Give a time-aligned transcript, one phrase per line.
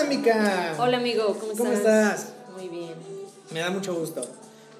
[0.00, 0.76] ¿Qué onda, Mica?
[0.78, 1.58] Hola amigo, ¿cómo estás?
[1.58, 2.26] ¿Cómo estás?
[2.56, 2.94] Muy bien.
[3.50, 4.26] Me da mucho gusto.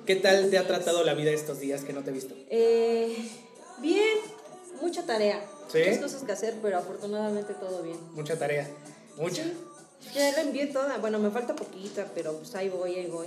[0.07, 2.35] ¿Qué tal te ha tratado la vida estos días que no te he visto?
[2.49, 3.15] Eh,
[3.83, 4.19] bien,
[4.81, 5.45] mucha tarea.
[5.71, 5.79] ¿Sí?
[5.81, 7.99] Muchas cosas que hacer, pero afortunadamente todo bien.
[8.15, 8.67] Mucha tarea.
[9.19, 9.43] Mucha.
[9.45, 10.97] Sí, Ya la envié toda.
[10.97, 13.27] Bueno, me falta poquita, pero pues ahí voy, ahí voy.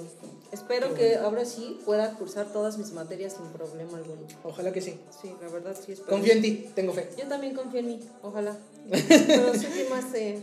[0.51, 4.21] Espero que ahora sí pueda cursar todas mis materias sin problema alguno.
[4.43, 4.99] Ojalá que sí.
[5.21, 6.09] Sí, la verdad sí espero.
[6.09, 7.07] Confío en ti, tengo fe.
[7.19, 8.57] Yo también confío en mí, ojalá.
[8.89, 10.41] Pero sí que más eh,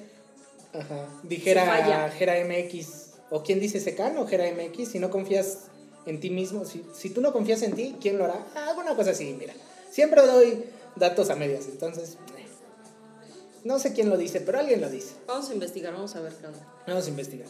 [0.73, 1.09] Ajá.
[1.23, 2.10] Dijera.
[2.10, 3.06] Gera MX.
[3.30, 4.88] ¿O quién dice Secan o Gera MX?
[4.91, 5.59] Si no confías
[6.07, 8.45] en ti mismo, si, si tú no confías en ti, ¿quién lo hará?
[8.68, 9.54] Alguna cosa así, mira.
[9.90, 10.65] Siempre doy
[10.96, 12.15] datos a medias, entonces.
[12.37, 12.46] eh.
[13.65, 15.15] No sé quién lo dice, pero alguien lo dice.
[15.27, 16.59] Vamos a investigar, vamos a ver qué onda.
[16.87, 17.49] Vamos a investigar.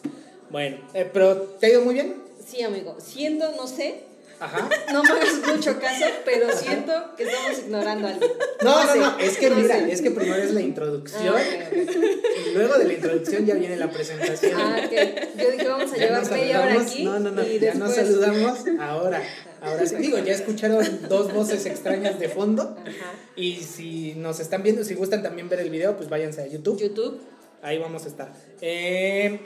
[0.51, 2.17] Bueno, eh, pero ¿te ha ido muy bien?
[2.45, 4.03] Sí, amigo, siento, no sé,
[4.41, 4.69] Ajá.
[4.93, 8.27] no me hagas mucho caso, pero siento que estamos ignorando algo.
[8.63, 9.93] No, no, sé, no, es que no mira, sé.
[9.93, 13.91] es que primero es la introducción Ah, y luego de la introducción ya viene la
[13.91, 14.53] presentación.
[14.57, 14.93] Ah, ok.
[15.41, 17.05] Yo dije, vamos a Ya llevar nos media hora aquí.
[17.05, 19.23] No, no, no, y ya nos después- saludamos ahora.
[19.63, 22.77] Ahora sí, digo, ya escucharon dos voces extrañas de fondo.
[22.81, 23.13] Ajá.
[23.37, 26.81] Y si nos están viendo, si gustan también ver el video, pues váyanse a YouTube.
[26.81, 27.21] YouTube.
[27.63, 28.33] Ahí vamos a estar.
[28.63, 29.41] Eh,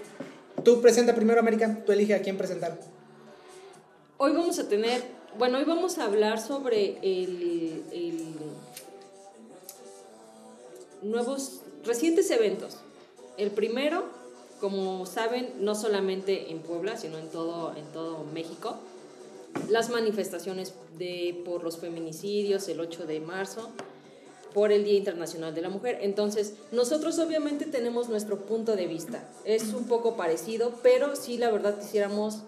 [0.64, 1.78] tú presenta primero, América.
[1.84, 2.78] Tú elige a quién presentar.
[4.16, 5.02] Hoy vamos a tener,
[5.38, 8.34] bueno, hoy vamos a hablar sobre el, el
[11.02, 12.76] nuevos, recientes eventos.
[13.38, 14.04] El primero,
[14.60, 18.76] como saben, no solamente en Puebla, sino en todo, en todo México,
[19.68, 23.70] las manifestaciones de, por los feminicidios el 8 de marzo,
[24.52, 25.98] por el Día Internacional de la Mujer.
[26.02, 29.28] Entonces, nosotros obviamente tenemos nuestro punto de vista.
[29.44, 32.42] Es un poco parecido, pero sí, la verdad, quisiéramos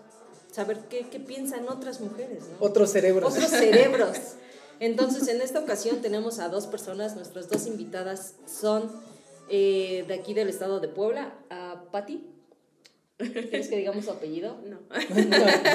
[0.57, 2.67] saber qué, qué piensan otras mujeres, ¿no?
[2.67, 3.31] Otros cerebros.
[3.31, 4.17] Otros cerebros.
[4.81, 8.91] Entonces, en esta ocasión tenemos a dos personas, nuestras dos invitadas son
[9.51, 12.27] eh, de aquí del estado de Puebla, a Patti.
[13.19, 14.59] ¿Quieres que digamos su apellido?
[14.67, 14.79] No.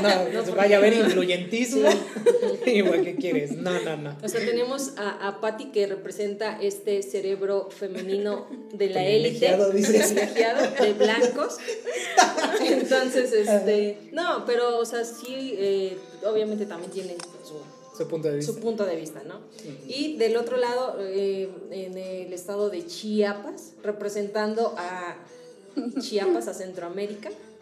[0.02, 1.90] No, no, pues vaya a haber influyentismo.
[2.66, 3.52] Igual que quieres.
[3.54, 4.18] No, no, no.
[4.24, 10.62] O sea, tenemos a, a Patti que representa este cerebro femenino de la élite, Privilegiado,
[10.72, 11.58] de blancos.
[12.62, 18.38] Entonces, este, no, pero, o sea, sí, eh, obviamente también tiene su, Su punto de
[18.38, 18.54] vista.
[18.54, 19.42] su punto de vista, ¿no?
[19.88, 25.18] Y del otro lado, eh, en el estado de Chiapas, representando a
[26.00, 27.30] Chiapas, a Centroamérica,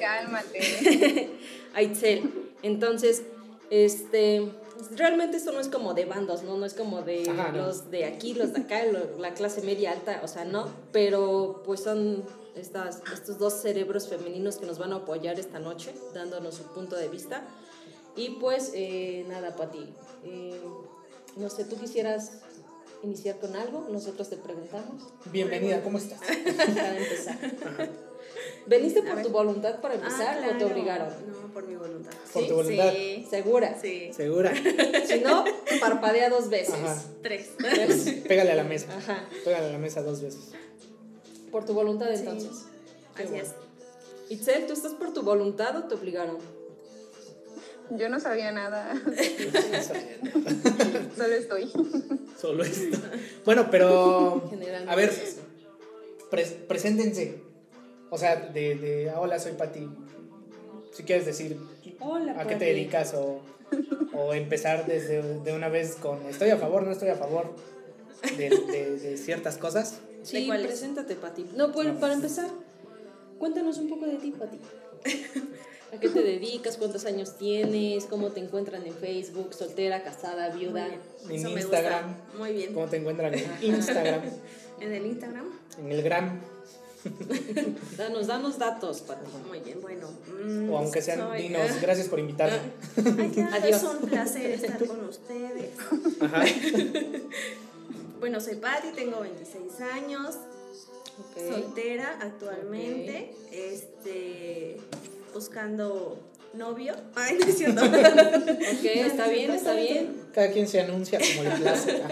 [0.00, 1.30] Cálmate.
[1.74, 2.30] a Itzel.
[2.62, 3.22] Entonces,
[3.70, 4.48] este,
[4.96, 6.56] realmente esto no es como de bandos, ¿no?
[6.56, 7.66] No es como de Ajá, no.
[7.66, 11.62] los de aquí, los de acá, lo- la clase media alta, o sea, no, pero
[11.64, 12.24] pues son
[12.54, 16.96] estas, estos dos cerebros femeninos que nos van a apoyar esta noche, dándonos su punto
[16.96, 17.42] de vista.
[18.16, 19.86] Y pues, eh, nada, Pati,
[20.24, 20.58] eh,
[21.36, 22.40] no sé, ¿tú quisieras
[23.06, 23.86] iniciar con algo?
[23.90, 25.02] Nosotros te preguntamos
[25.32, 26.18] Bienvenida, ¿cómo estás?
[26.74, 27.38] para empezar.
[28.66, 31.08] ¿Veniste por tu voluntad para empezar o te obligaron?
[31.28, 32.10] No, por mi voluntad.
[32.32, 32.92] Por Sí, tu voluntad.
[32.92, 33.26] Sí.
[33.30, 33.78] ¿Segura?
[33.80, 34.10] Sí.
[34.12, 34.52] ¿Segura?
[35.06, 35.44] Si no,
[35.80, 36.74] parpadea dos veces.
[36.74, 37.00] Ajá.
[37.22, 37.50] Tres.
[38.26, 38.88] Pégale a la mesa.
[38.96, 39.24] Ajá.
[39.44, 40.50] Pégale a la mesa dos veces.
[41.52, 42.18] Por tu voluntad Sí.
[42.20, 42.64] entonces.
[43.16, 43.44] Qué Así bueno.
[43.48, 43.54] es.
[44.30, 46.38] Itzel, ¿tú estás por tu voluntad o te obligaron?
[47.90, 48.94] Yo no sabía nada.
[51.16, 51.70] Solo estoy.
[52.40, 52.98] Solo esto.
[53.44, 54.50] Bueno, pero.
[54.88, 55.12] A ver,
[56.30, 57.42] pres- preséntense.
[58.10, 59.88] O sea, de, de ah, hola, soy Pati.
[60.92, 61.58] Si quieres decir
[62.00, 63.40] Hola, a qué te dedicas o,
[64.14, 67.54] o empezar desde de una vez con estoy a favor, no estoy a favor
[68.38, 69.98] de, de- de ciertas cosas.
[70.22, 71.46] Sí, preséntate, Pati.
[71.54, 72.48] No, pues, para empezar,
[73.38, 74.58] cuéntanos un poco de ti, Pati.
[75.96, 76.76] ¿A qué te dedicas?
[76.76, 78.04] ¿Cuántos años tienes?
[78.04, 79.54] ¿Cómo te encuentran en Facebook?
[79.54, 80.86] ¿Soltera, casada, viuda?
[80.88, 82.08] En Eso me Instagram.
[82.08, 82.38] gusta.
[82.38, 82.74] Muy bien.
[82.74, 84.20] ¿Cómo te encuentran en Instagram?
[84.78, 85.46] En el Instagram.
[85.78, 86.38] En el gram.
[87.96, 89.24] Danos, danos datos, Pati.
[89.48, 90.06] Muy bien, bueno.
[90.44, 92.58] mm, O aunque sean, soy- dinos, gracias por invitarme.
[93.18, 93.76] Ay, ya, Adiós.
[93.82, 95.70] Es un placer estar con ustedes.
[96.20, 96.44] Ajá.
[98.20, 100.36] Bueno, soy Patti, tengo 26 años,
[101.48, 104.78] soltera actualmente, este,
[105.36, 106.18] buscando
[106.54, 106.94] novio.
[107.14, 107.82] Ay, no es cierto.
[107.84, 110.16] Ok, está bien, está bien.
[110.34, 111.92] Cada quien se anuncia como plazca.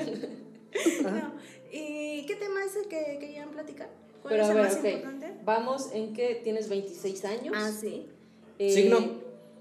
[1.03, 1.33] No.
[1.71, 3.89] ¿Y qué tema es el que querían platicar?
[4.23, 4.85] ¿Cuál Pero es a el ver, más ok.
[4.87, 5.33] importante?
[5.45, 7.55] Vamos en que tienes 26 años.
[7.57, 8.09] Ah, sí.
[8.59, 8.99] Eh, Signo.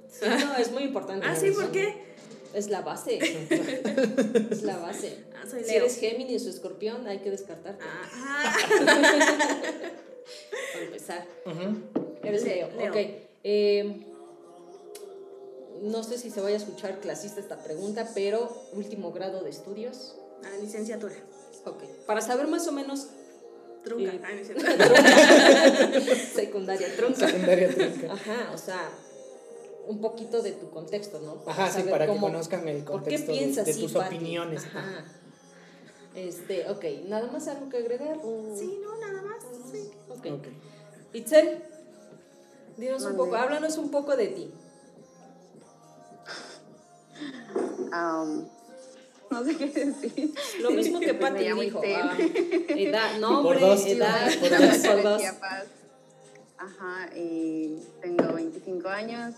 [0.09, 1.25] Signo es muy importante.
[1.29, 2.01] Ah, sí, ¿por qué?
[2.55, 3.19] Es la base.
[4.49, 5.19] es la base.
[5.35, 7.83] Ah, soy Si eres Géminis o Escorpión, hay que descartarte.
[7.85, 8.57] Ah, ah.
[10.73, 11.27] Para empezar.
[11.45, 11.77] Ujú.
[12.23, 12.69] Eres Le- Leo.
[12.77, 12.89] Leo.
[12.91, 12.97] Ok.
[13.43, 14.07] Eh,
[15.81, 20.15] no sé si se vaya a escuchar clasista esta pregunta, pero último grado de estudios.
[20.43, 21.15] Ah, licenciatura.
[21.65, 21.83] Ok.
[22.05, 23.07] Para saber más o menos
[23.83, 24.13] Trunca.
[24.13, 24.63] Eh, Ah, cierto.
[26.35, 27.27] secundaria trunca.
[27.27, 28.13] Secundaria trunca.
[28.13, 28.89] Ajá, o sea,
[29.87, 31.43] un poquito de tu contexto, ¿no?
[31.51, 34.63] Ajá, sí, para que conozcan el ¿Por qué contexto de- piensas de, tus opiniones.
[34.63, 35.03] Ajá.
[36.15, 38.19] Este, ok, ¿nada más algo que agregar?
[38.57, 39.43] Sí, no, nada más.
[39.69, 39.91] Sí.
[40.07, 40.27] Ok.
[40.39, 40.47] Ok.
[41.13, 41.61] Itzel,
[42.77, 44.51] dinos un poco, háblanos un poco de ti.
[49.29, 50.33] No sé qué decir.
[50.61, 51.81] Lo mismo que Pues Pati dijo.
[51.83, 52.17] Ah,
[52.69, 55.03] edad, nombre, Por dos, edad, por por dos.
[55.03, 55.17] dos.
[55.17, 55.63] De Chiapas.
[56.57, 59.35] Ajá, y tengo 25 años.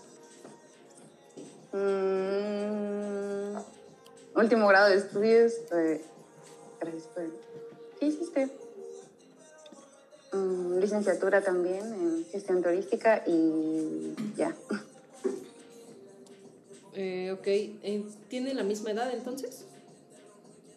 [1.72, 3.56] Mm,
[4.38, 5.52] último grado de estudios.
[5.72, 6.02] eh,
[6.80, 7.30] gracias por-
[7.98, 8.50] ¿Qué hiciste?
[10.32, 14.54] Mm, licenciatura también en gestión turística y ya.
[16.98, 19.66] Eh, ok, eh, ¿tiene la misma edad entonces?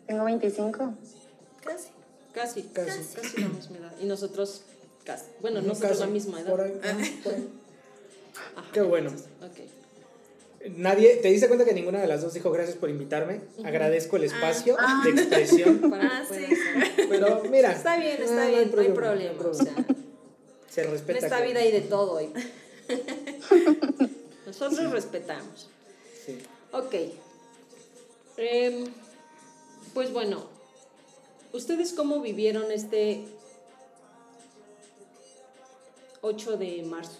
[0.05, 0.93] Tengo 25.
[1.63, 1.87] Casi.
[2.33, 3.15] Casi, Casi.
[3.15, 3.93] casi, la misma edad.
[4.01, 4.63] Y nosotros
[5.05, 5.23] casi.
[5.39, 6.01] Bueno, Ujú, nosotros casi.
[6.01, 6.49] la misma edad.
[6.49, 7.49] Por ahí, ajá, por ahí.
[8.57, 8.67] Ajá.
[8.73, 9.11] Qué bueno.
[9.11, 9.59] Ok.
[10.75, 13.41] Nadie, ¿te diste cuenta que ninguna de las dos dijo gracias por invitarme?
[13.63, 15.01] Agradezco el espacio Ah.
[15.05, 15.81] de expresión.
[15.93, 16.53] Ah, que sí.
[17.09, 17.71] Pero mira.
[17.71, 19.33] Está bien, no, está no hay bien, no hay problema, problema.
[19.33, 19.73] no hay O sea,
[20.69, 21.19] Se en respeta.
[21.19, 22.21] esta que- vida hay de todo.
[22.21, 22.33] y-
[24.45, 25.69] Nosotros respetamos.
[26.25, 26.39] Sí.
[26.73, 26.95] Ok.
[28.37, 28.85] Em,
[29.93, 30.45] pues bueno,
[31.53, 33.23] ¿ustedes cómo vivieron este
[36.21, 37.19] 8 de marzo?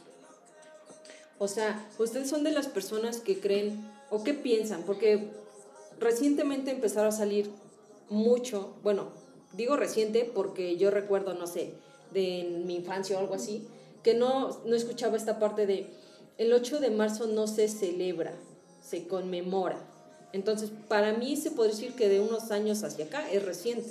[1.39, 4.83] O sea, ¿ustedes son de las personas que creen o qué piensan?
[4.83, 5.31] Porque
[5.99, 7.49] recientemente empezaron a salir
[8.09, 9.07] mucho, bueno,
[9.53, 11.73] digo reciente porque yo recuerdo, no sé,
[12.11, 13.65] de mi infancia o algo así,
[14.03, 15.87] que no, no escuchaba esta parte de
[16.37, 18.33] el 8 de marzo no se celebra,
[18.81, 19.77] se conmemora.
[20.31, 23.89] Entonces, para mí se puede decir que de unos años hacia acá es reciente.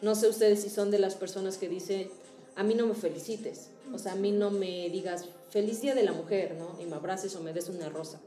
[0.00, 2.10] No sé ustedes si son de las personas que dicen,
[2.56, 6.02] a mí no me felicites, o sea, a mí no me digas feliz día de
[6.02, 6.80] la mujer, ¿no?
[6.80, 8.20] Y me abraces o me des una rosa.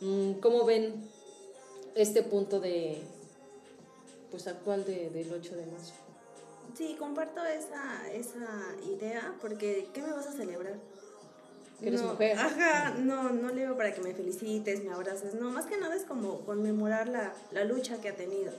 [0.00, 1.08] Mm, ¿Cómo ven
[1.94, 3.02] este punto de,
[4.30, 5.94] pues actual de, del 8 de marzo?
[6.76, 10.74] Sí, comparto esa, esa idea porque ¿qué me vas a celebrar?
[11.80, 12.38] Que eres no, mujer.
[12.38, 15.34] Ajá, no, no le veo para que me felicites, me abraces.
[15.34, 18.52] No, más que nada es como conmemorar la, la lucha que ha tenido.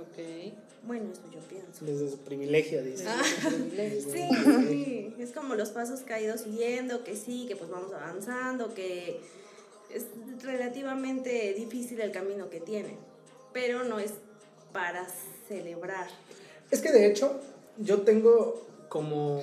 [0.00, 0.54] Ok.
[0.84, 1.84] Bueno, eso yo pienso.
[1.84, 3.06] Desde su privilegio, dice.
[3.08, 3.22] Ah.
[3.22, 4.28] Sí,
[4.68, 8.74] sí, es como los pasos que ha ido siguiendo, que sí, que pues vamos avanzando,
[8.74, 9.20] que
[9.92, 10.04] es
[10.42, 12.96] relativamente difícil el camino que tiene,
[13.52, 14.12] pero no es
[14.72, 15.06] para
[15.48, 16.08] celebrar.
[16.70, 17.40] Es que de hecho,
[17.78, 19.42] yo tengo como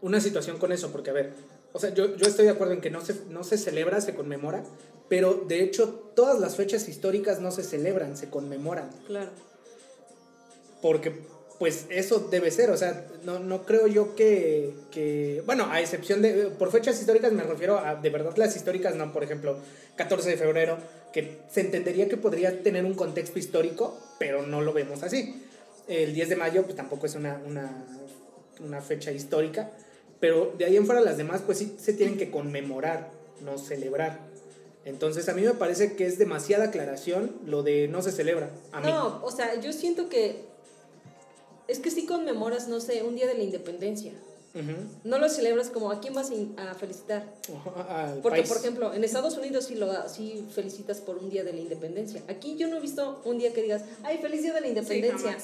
[0.00, 1.32] una situación con eso, porque a ver,
[1.72, 4.14] o sea, yo, yo estoy de acuerdo en que no se, no se celebra, se
[4.14, 4.64] conmemora,
[5.08, 9.30] pero de hecho todas las fechas históricas no se celebran, se conmemoran, Claro.
[10.84, 11.12] Porque
[11.58, 16.20] pues eso debe ser, o sea, no, no creo yo que, que, bueno, a excepción
[16.20, 19.56] de, por fechas históricas me refiero a, de verdad, las históricas, no, por ejemplo,
[19.96, 20.76] 14 de febrero,
[21.10, 25.42] que se entendería que podría tener un contexto histórico, pero no lo vemos así.
[25.88, 27.86] El 10 de mayo, pues tampoco es una, una,
[28.62, 29.70] una fecha histórica,
[30.20, 33.08] pero de ahí en fuera las demás, pues sí se tienen que conmemorar,
[33.40, 34.18] no celebrar.
[34.84, 38.50] Entonces a mí me parece que es demasiada aclaración lo de no se celebra.
[38.70, 38.88] A mí.
[38.88, 40.52] No, o sea, yo siento que
[41.68, 44.12] es que si conmemoras, no sé, un día de la independencia.
[45.02, 47.24] No lo celebras como a quién vas a felicitar.
[47.88, 48.48] Al Porque, país.
[48.48, 52.22] por ejemplo, en Estados Unidos sí, lo, sí felicitas por un día de la independencia.
[52.28, 55.36] Aquí yo no he visto un día que digas, ay, feliz día de la independencia.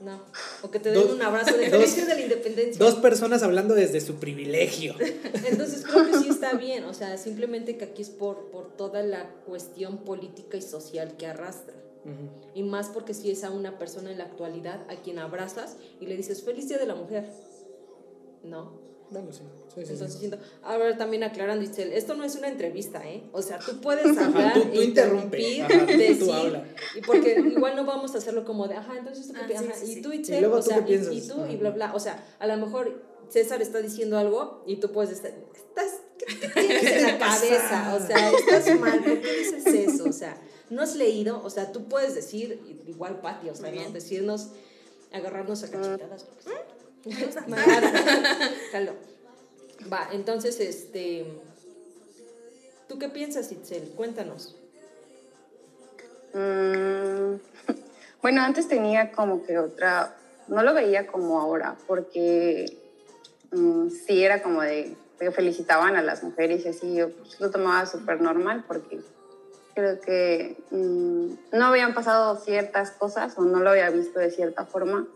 [0.00, 0.20] no.
[0.62, 2.84] O que te den Dos- un abrazo de dos- feliz día de la independencia.
[2.84, 4.94] Dos personas hablando desde su privilegio.
[5.48, 6.84] Entonces creo que sí está bien.
[6.84, 11.26] O sea, simplemente que aquí es por, por toda la cuestión política y social que
[11.26, 11.74] arrastra.
[12.04, 12.50] Ujú.
[12.54, 16.06] Y más porque si es a una persona en la actualidad a quien abrazas y
[16.06, 17.24] le dices feliz día de la mujer.
[18.42, 18.82] ¿No?
[19.10, 19.42] Bueno, sí.
[19.74, 19.92] Sí, sí, sí.
[19.92, 23.22] Entonces siento, ahora también aclarando, Isel, esto no es una entrevista, ¿eh?
[23.32, 25.40] O sea, tú puedes hablar, tú- tú interrumpe.
[25.40, 26.64] interrumpir, Ajá, tú- tú decir, habla.
[26.96, 29.66] y porque igual no vamos a hacerlo como de, ajá, entonces tú qué Ah, sí,
[29.66, 30.02] ajá, sí, y sí.
[30.02, 31.14] tú, Y Itzel, luego o tú sea, qué y, piensas.
[31.14, 31.56] y tú, y Ajá.
[31.58, 31.94] bla, bla.
[31.94, 36.26] O sea, a lo mejor César está diciendo algo y tú puedes estar, estás, ¿qué,
[36.26, 37.94] qué tienes en la cabeza?
[38.00, 40.04] O sea, estás mal, ¿por qué dices eso?
[40.08, 40.36] O sea,
[40.74, 43.90] no has leído, o sea, tú puedes decir, igual Pati, o sea, ¿no?
[43.90, 44.50] decirnos,
[45.12, 46.26] agarrarnos a cachetadas.
[46.28, 46.64] lo que sea.
[47.04, 47.44] Me gusta.
[47.44, 47.86] Claro.
[48.72, 48.92] Jalo.
[49.92, 51.26] Va, entonces, este.
[52.88, 53.90] ¿Tú qué piensas, Itzel?
[53.90, 54.56] Cuéntanos.
[56.32, 57.36] Mm,
[58.22, 60.16] bueno, antes tenía como que otra,
[60.48, 62.78] no lo veía como ahora, porque
[63.52, 67.50] mm, sí era como de que felicitaban a las mujeres y así, yo pues, lo
[67.50, 69.00] tomaba súper normal porque
[69.74, 74.64] creo que mm, no habían pasado ciertas cosas o no lo había visto de cierta
[74.64, 75.06] forma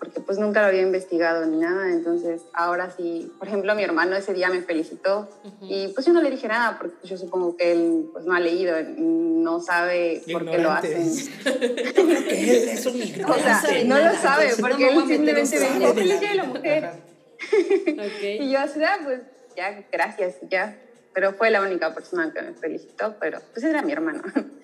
[0.00, 4.16] porque pues nunca lo había investigado ni nada, entonces ahora sí, por ejemplo, mi hermano
[4.16, 5.28] ese día me felicitó
[5.60, 8.40] y pues yo no le dije nada porque yo supongo que él pues no ha
[8.40, 11.02] leído, no sabe por qué lo hacen.
[11.44, 12.94] él es un.
[13.28, 16.30] O sea, no lo sabe entonces no porque a él simplemente me dijo, feliz día
[16.30, 16.84] de la mujer.
[16.86, 16.96] Ajá.
[18.22, 19.20] Y yo así, ah, pues
[19.56, 20.78] ya, gracias, ya.
[21.12, 24.22] Pero fue la única persona que me felicitó, pero pues era mi hermano.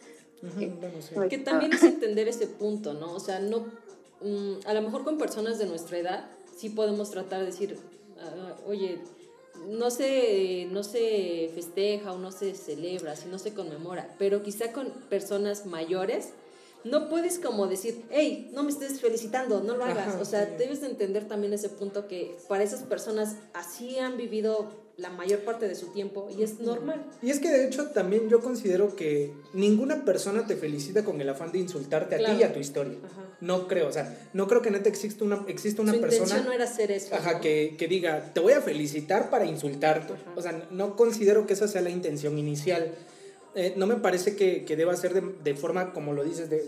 [1.29, 3.15] Que también es entender ese punto, ¿no?
[3.15, 3.67] O sea, no.
[4.21, 7.76] mm, a lo mejor con personas de nuestra edad sí podemos tratar de decir,
[8.21, 9.00] ah, oye,
[9.69, 14.73] no se, no se festeja o no se celebra, si no se conmemora, pero quizá
[14.73, 16.33] con personas mayores
[16.85, 20.09] no puedes como decir, hey, no me estés felicitando, no lo hagas.
[20.09, 20.53] Ajá, o sea, sí.
[20.57, 25.41] debes de entender también ese punto que para esas personas así han vivido la mayor
[25.41, 27.05] parte de su tiempo y es normal.
[27.21, 31.29] Y es que de hecho también yo considero que ninguna persona te felicita con el
[31.29, 32.97] afán de insultarte a ti y a tu historia.
[33.05, 33.23] Ajá.
[33.43, 36.47] No creo, o sea, no creo que neta exista una, exista una su persona intención
[36.47, 37.15] no era hacer eso.
[37.15, 37.41] ajá, ¿no?
[37.43, 40.15] que, que diga, te voy a felicitar para insultarte.
[40.15, 40.33] Ajá.
[40.35, 42.95] O sea, no considero que esa sea la intención inicial.
[43.55, 46.65] Eh, no me parece que, que deba ser de, de forma, como lo dices, de,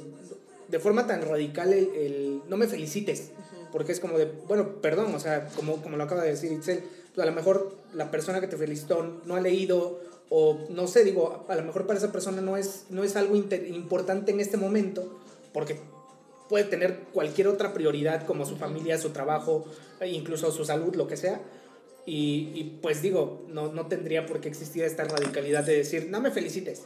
[0.68, 3.30] de forma tan radical el, el no me felicites.
[3.72, 6.82] Porque es como de, bueno, perdón, o sea, como, como lo acaba de decir Itzel,
[7.22, 11.46] a lo mejor la persona que te felicitó no ha leído o no sé, digo,
[11.48, 14.56] a lo mejor para esa persona no es, no es algo inter- importante en este
[14.56, 15.18] momento
[15.52, 15.80] porque
[16.48, 19.66] puede tener cualquier otra prioridad como su familia, su trabajo,
[20.00, 21.40] e incluso su salud, lo que sea.
[22.06, 26.20] Y, y, pues digo, no, no tendría por qué existir esta radicalidad de decir, no
[26.20, 26.82] me felicites.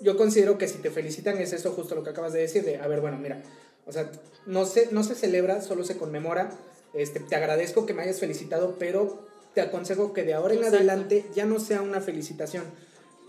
[0.00, 2.76] Yo considero que si te felicitan es eso justo lo que acabas de decir, de,
[2.76, 3.42] a ver, bueno, mira,
[3.86, 4.10] o sea,
[4.44, 6.50] no se, no se celebra, solo se conmemora.
[6.92, 9.24] Este, te agradezco que me hayas felicitado, pero
[9.56, 10.76] te aconsejo que de ahora en Exacto.
[10.76, 12.64] adelante ya no sea una felicitación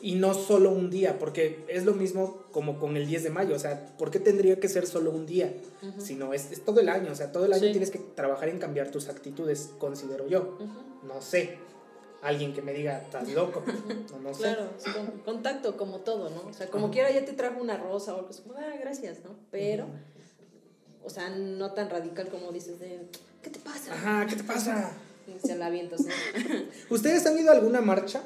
[0.02, 3.56] y no solo un día, porque es lo mismo como con el 10 de mayo,
[3.56, 5.54] o sea, ¿por qué tendría que ser solo un día?
[5.82, 6.02] Ujú.
[6.02, 7.72] Sino es, es todo el año, o sea, todo el año Sí.
[7.72, 10.58] tienes que trabajar en cambiar tus actitudes, considero yo.
[10.60, 11.08] Ujú.
[11.08, 11.58] No sé,
[12.22, 13.64] alguien que me diga, estás loco,
[14.12, 14.42] no, no sé.
[14.42, 16.42] Claro, con- contacto como todo, ¿no?
[16.50, 19.20] O sea, como quiera ya te trajo una rosa o algo así, como, ah, gracias,
[19.24, 19.30] ¿no?
[19.50, 19.86] Pero,
[21.06, 23.00] o sea, no tan radical como dices de,
[23.42, 23.94] ¿qué te pasa?
[23.94, 24.92] Ajá, ¿qué te pasa?
[25.44, 26.12] Se la avientas, ¿no?
[26.90, 28.24] ¿Ustedes han ido a alguna marcha?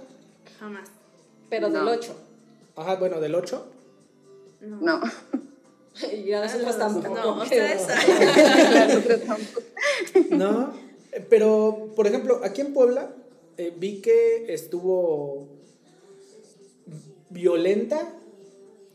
[0.60, 0.88] Jamás.
[1.50, 1.92] Pero del No.
[1.92, 2.16] 8.
[2.78, 3.66] Ajá, bueno, del 8.
[4.62, 4.80] No.
[4.82, 5.02] No,
[6.26, 7.10] Y a nosotros tampoco.
[7.16, 7.88] No, pero- ustedes.
[8.88, 9.62] nosotros tampoco.
[10.32, 10.74] No,
[11.30, 13.10] pero por ejemplo, aquí en Puebla
[13.58, 15.48] eh, vi que estuvo
[17.30, 18.14] violenta.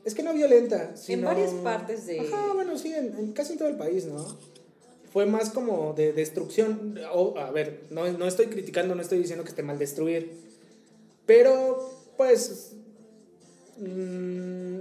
[0.05, 1.27] Es que no violenta, En sino...
[1.27, 2.21] varias partes de...
[2.21, 4.25] Ajá, bueno, sí, en, en casi todo el país, ¿no?
[5.13, 6.99] Fue más como de destrucción.
[7.13, 10.33] O, a ver, no, no estoy criticando, no estoy diciendo que esté mal destruir.
[11.27, 12.73] Pero, pues.
[13.79, 14.81] mm,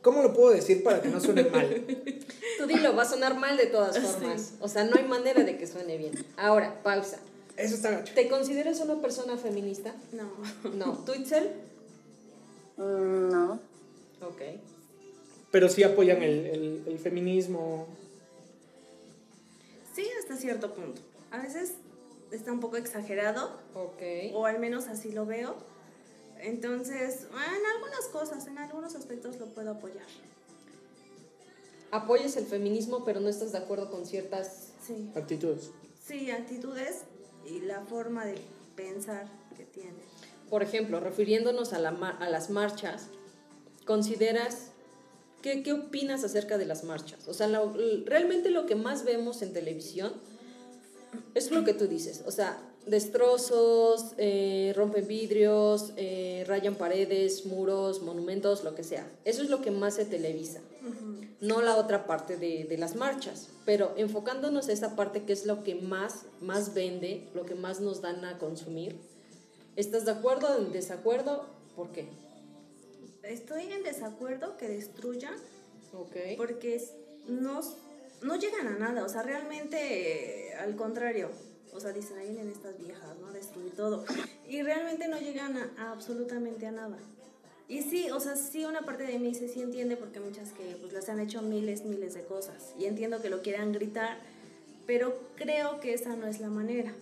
[0.00, 1.84] ¿Cómo lo puedo decir para que no suene mal?
[2.58, 4.54] Tú dilo, va a sonar mal de todas formas.
[4.60, 6.12] O sea, no hay manera de que suene bien.
[6.36, 7.18] Ahora, pausa.
[7.56, 8.12] Eso está gacho.
[8.14, 9.94] ¿Te consideras una persona feminista?
[10.12, 10.30] No.
[10.74, 10.98] No.
[11.04, 11.50] ¿Tú, Itzel?
[12.76, 13.60] Mm, No,
[14.22, 14.40] Ok.
[15.50, 17.86] Pero sí apoyan el, el- el feminismo.
[19.94, 21.00] Sí, hasta cierto punto.
[21.30, 21.72] A veces
[22.30, 24.02] está un poco exagerado, Ok.
[24.34, 25.54] o al menos así lo veo.
[26.40, 30.06] Entonces, en algunas cosas, en algunos aspectos lo puedo apoyar.
[31.90, 34.68] Apoyas el feminismo, pero no estás de acuerdo con ciertas...
[34.84, 35.10] Sí.
[35.14, 35.70] Actitudes.
[36.04, 37.02] Sí, actitudes
[37.46, 38.40] y la forma de
[38.74, 39.92] pensar que tiene.
[40.48, 43.08] Por ejemplo, refiriéndonos a, la a las marchas,
[43.86, 44.71] ¿consideras...
[45.42, 47.26] ¿qué, ¿Qué opinas acerca de las marchas?
[47.28, 47.74] O sea, lo-
[48.06, 50.12] realmente lo que más vemos en televisión
[51.34, 52.22] es lo que tú dices.
[52.26, 59.06] O sea, destrozos, eh, rompen vidrios, eh, rayan paredes, muros, monumentos, lo que sea.
[59.24, 60.60] Eso es lo que más se televisa.
[61.40, 63.48] No la otra parte de, de las marchas.
[63.66, 67.80] Pero enfocándonos a esa parte que es lo que más, más vende, lo que más
[67.80, 68.96] nos dan a consumir.
[69.76, 71.44] ¿Estás de acuerdo o en desacuerdo?
[71.76, 72.06] ¿Por qué?
[73.22, 75.34] Estoy en desacuerdo que destruyan
[76.36, 76.82] porque
[77.28, 77.60] no,
[78.22, 81.30] no llegan a nada, o sea, realmente eh, al contrario,
[81.72, 83.30] o sea, dicen, ahí vienen estas viejas, ¿no?
[83.32, 84.04] Destruir todo.
[84.48, 86.98] Y realmente no llegan a, a absolutamente a nada.
[87.68, 90.76] Y sí, o sea, sí una parte de mí se sí entiende porque muchas que
[90.80, 92.74] pues las han hecho miles, miles de cosas.
[92.78, 94.18] Y entiendo que lo quieran gritar,
[94.86, 96.92] pero creo que esa no es la manera.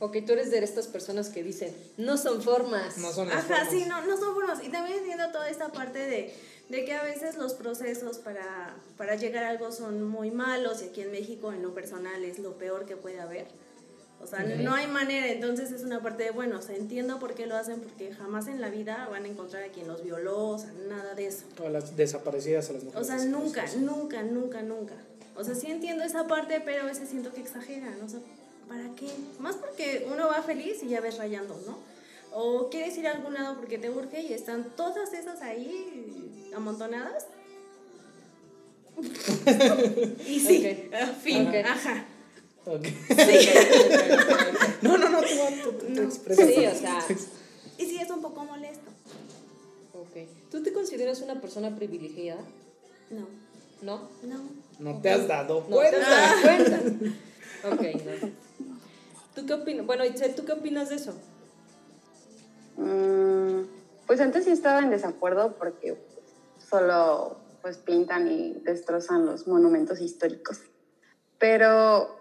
[0.00, 2.98] Ok, tú eres de estas personas que dicen, no son formas.
[2.98, 3.70] No son las Ajá, formas.
[3.70, 4.62] sí, no, no son formas.
[4.64, 6.32] Y también entiendo toda esta parte de,
[6.68, 10.86] de que a veces los procesos para, para llegar a algo son muy malos y
[10.86, 13.46] aquí en México en lo personal es lo peor que puede haber.
[14.20, 17.34] O sea, no hay manera, entonces es una parte de, bueno, o sea, entiendo por
[17.34, 20.48] qué lo hacen, porque jamás en la vida van a encontrar a quien los violó,
[20.48, 21.44] o sea, nada de eso.
[21.64, 23.06] A las desaparecidas a las O mujeres.
[23.06, 24.94] sea, nunca, nunca, nunca, nunca.
[25.36, 28.00] O sea, sí entiendo esa parte, pero a veces siento que exageran.
[28.02, 28.18] O sea,
[28.68, 29.08] ¿para qué?
[29.38, 31.78] Más porque uno va feliz y ya ves rayando, ¿no?
[32.32, 37.26] O quieres ir a algún lado porque te urge y están todas esas ahí amontonadas.
[40.26, 41.16] y sí, Ok.
[41.22, 42.04] fin, ajá.
[42.66, 42.84] Ok.
[42.84, 43.48] Sí.
[44.82, 45.26] No, no, no, tú,
[45.64, 46.02] tú, tú, tú No.
[46.02, 46.46] expresas.
[46.46, 47.04] Sí, o sea,
[47.78, 48.90] y sí, es un poco molesto.
[49.94, 50.28] ok.
[50.50, 52.40] ¿Tú te consideras una persona privilegiada?
[53.10, 53.26] No,
[53.82, 54.08] ¿No?
[54.22, 54.40] no.
[54.78, 55.98] No te has dado No te cuenta.
[55.98, 56.80] das cuenta.
[57.68, 58.30] ok, no.
[59.34, 59.86] ¿Tú qué opinas?
[59.86, 61.14] Bueno, Itzel, ¿tú qué opinas de eso?
[62.76, 63.62] Mm,
[64.06, 65.96] pues antes sí estaba en desacuerdo porque
[66.58, 70.60] solo pues pintan y destrozan los monumentos históricos.
[71.38, 72.18] Pero,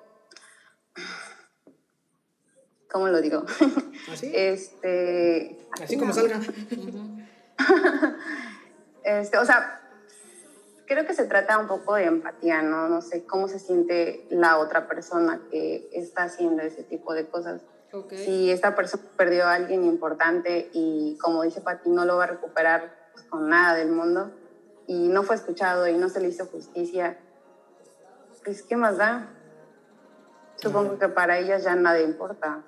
[2.92, 3.46] ¿cómo lo digo?
[4.12, 4.32] ¿Así?
[4.34, 6.14] Este, Así como no.
[6.14, 6.40] salga.
[9.04, 9.87] Este, o sea,
[10.88, 12.88] creo que se trata un poco de empatía, ¿no?
[12.88, 17.62] No sé cómo se siente la otra persona que está haciendo ese tipo de cosas.
[17.92, 18.14] Ok.
[18.14, 22.28] Si esta persona perdió a alguien importante y, como dice Pati, no lo va a
[22.28, 24.32] recuperar pues, con nada del mundo
[24.88, 27.18] y no fue escuchado y no se le hizo justicia,
[28.44, 29.30] pues, ¿qué más da?
[30.56, 32.64] Supongo que para ellas ya nada importa.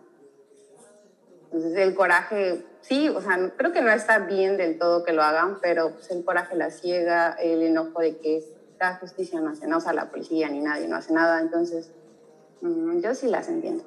[1.51, 5.23] Entonces, el coraje, sí, o sea, creo que no está bien del todo que lo
[5.23, 8.43] hagan, pero pues, el coraje la ciega, el enojo de que
[8.79, 11.91] la justicia no hace nada, o sea, la policía ni nadie no hace nada, entonces
[12.61, 13.83] mm, yo sí las entiendo.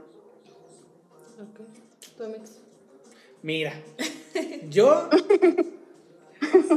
[1.41, 1.61] Ok.
[2.17, 2.59] ¿Tú, Amix?
[3.43, 3.73] Mira,
[4.69, 5.09] yo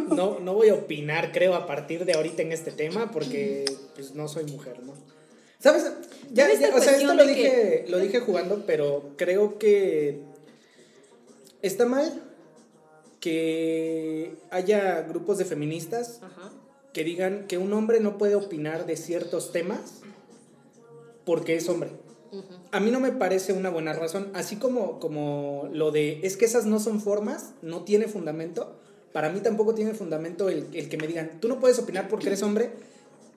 [0.10, 4.14] no, no voy a opinar, creo, a partir de ahorita en este tema, porque pues
[4.14, 4.94] no soy mujer, ¿no?
[5.60, 5.92] ¿Sabes?
[6.32, 10.22] Ya, ya, o sea, esto lo dije, lo dije jugando, pero creo que
[11.68, 12.22] está mal
[13.20, 16.52] que haya grupos de feministas Ajá.
[16.94, 20.02] que digan que un hombre no puede opinar de ciertos temas
[21.26, 21.90] porque es hombre.
[22.72, 26.46] A mí no me parece una buena razón, así como, como lo de es que
[26.46, 28.76] esas no son formas, no tiene fundamento.
[29.14, 32.28] Para mí tampoco tiene fundamento el, el que me digan, tú no puedes opinar porque
[32.28, 32.72] eres hombre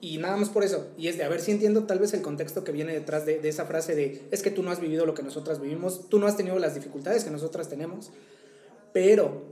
[0.00, 0.86] y nada más por eso.
[0.96, 3.40] Y es de, a ver si entiendo tal vez el contexto que viene detrás de,
[3.40, 6.18] de esa frase de, es que tú no has vivido lo que nosotras vivimos, tú
[6.18, 8.10] no has tenido las dificultades que nosotras tenemos,
[8.92, 9.42] pero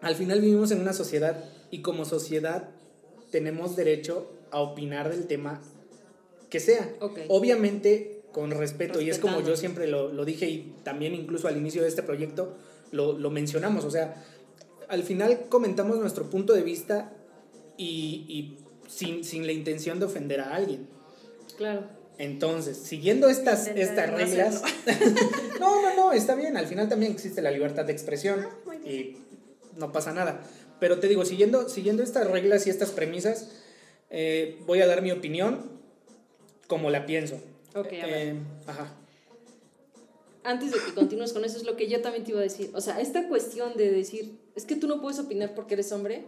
[0.00, 2.70] al final vivimos en una sociedad y como sociedad
[3.30, 5.60] tenemos derecho a opinar del tema
[6.48, 6.94] que sea.
[7.00, 7.20] Ok.
[7.28, 11.56] Obviamente con respeto, y es como yo siempre lo, lo dije y también incluso al
[11.56, 12.54] inicio de este proyecto
[12.92, 14.24] lo, lo mencionamos, o sea,
[14.88, 17.12] al final comentamos nuestro punto de vista
[17.76, 18.58] y, y
[18.88, 20.88] sin, sin la intención de ofender a alguien.
[21.56, 21.84] Claro.
[22.18, 24.62] Entonces, siguiendo estas, estas reglas...
[25.60, 29.16] no, no, no, está bien, al final también existe la libertad de expresión Ah, y
[29.76, 30.42] no pasa nada.
[30.80, 33.50] Pero te digo, siguiendo, siguiendo estas reglas y estas premisas,
[34.10, 35.70] eh, voy a dar mi opinión
[36.66, 37.36] como la pienso.
[37.74, 38.28] Ok, a ver.
[38.28, 38.34] Eh,
[38.66, 38.94] ajá.
[40.44, 42.70] Antes de que continúes con eso, es lo que yo también te iba a decir.
[42.74, 46.24] O sea, esta cuestión de decir, es que tú no puedes opinar porque eres hombre,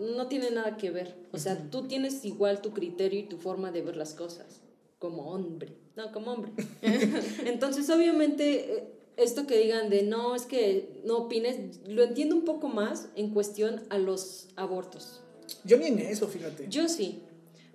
[0.00, 1.14] no tiene nada que ver.
[1.32, 4.60] O sea, tú tienes igual tu criterio y tu forma de ver las cosas,
[4.98, 5.72] como hombre.
[5.96, 6.52] No, como hombre.
[7.44, 8.84] Entonces, obviamente, eh,
[9.16, 13.30] esto que digan de no, es que no opines, lo entiendo un poco más en
[13.30, 15.20] cuestión a los abortos.
[15.64, 16.66] Yo ni en eso, fíjate.
[16.68, 17.20] Yo sí,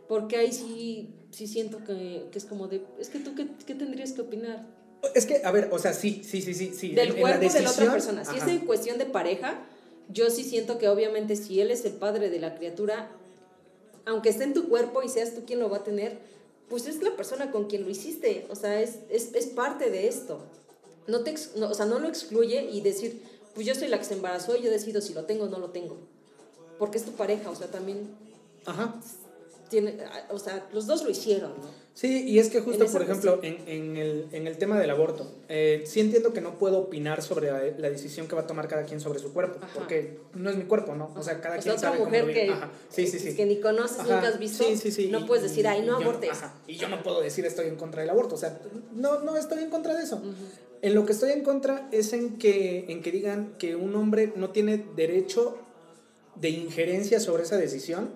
[0.08, 3.75] porque ahí sí, sí siento que, que es como de, es que tú, ¿qué, qué
[3.75, 4.65] tendrías que opinar?
[5.15, 6.73] Es que, a ver, o sea, sí, sí, sí, sí.
[6.73, 6.89] sí.
[6.89, 8.25] del en- en la cuerpo de la otra persona.
[8.25, 8.45] Si ajá.
[8.45, 9.65] es en cuestión de pareja,
[10.10, 13.10] yo sí siento que obviamente si él es el padre de la criatura,
[14.06, 16.17] aunque esté en tu cuerpo y seas tú quien lo va a tener,
[16.67, 18.45] pues es la persona con quien lo hiciste.
[18.50, 20.39] O sea, es, es, es parte de esto.
[21.08, 23.22] No te, o sea, no lo excluye y decir,
[23.56, 25.60] pues yo soy la que se embarazó y yo decido si lo tengo o no
[25.60, 25.98] lo tengo.
[26.78, 28.10] Porque es tu pareja, o sea, también
[28.65, 28.93] Ajá.
[29.69, 29.97] Tiene,
[30.29, 31.79] o sea, los dos lo hicieron, ¿no?
[31.93, 35.34] Sí, y es que justo, por ejemplo, en, en el, en el tema del aborto,
[35.49, 38.69] eh, sí entiendo que no puedo opinar sobre la, la decisión que va a tomar
[38.69, 39.73] cada quien sobre su cuerpo, Ajá.
[39.73, 41.12] porque no es mi cuerpo, ¿no?
[41.17, 42.45] O sea, cada O sea, quien otra sabe cómo mujer vive.
[42.45, 42.71] que, Ajá.
[42.89, 43.36] Sí, sí, sí.
[43.36, 44.15] que ni conoces, Ajá.
[44.15, 45.08] nunca has visto, Sí, sí, sí.
[45.12, 46.29] no Y- puedes decir, ay, no yo- abortes.
[46.32, 46.53] ajá.
[46.67, 48.60] Y yo no puedo decir estoy en contra del aborto, o sea,
[48.93, 50.21] no, no estoy en contra de eso.
[50.82, 54.32] En lo que estoy en contra es en que, en que digan que un hombre
[54.38, 55.58] no tiene derecho
[56.36, 58.10] de injerencia sobre esa decisión,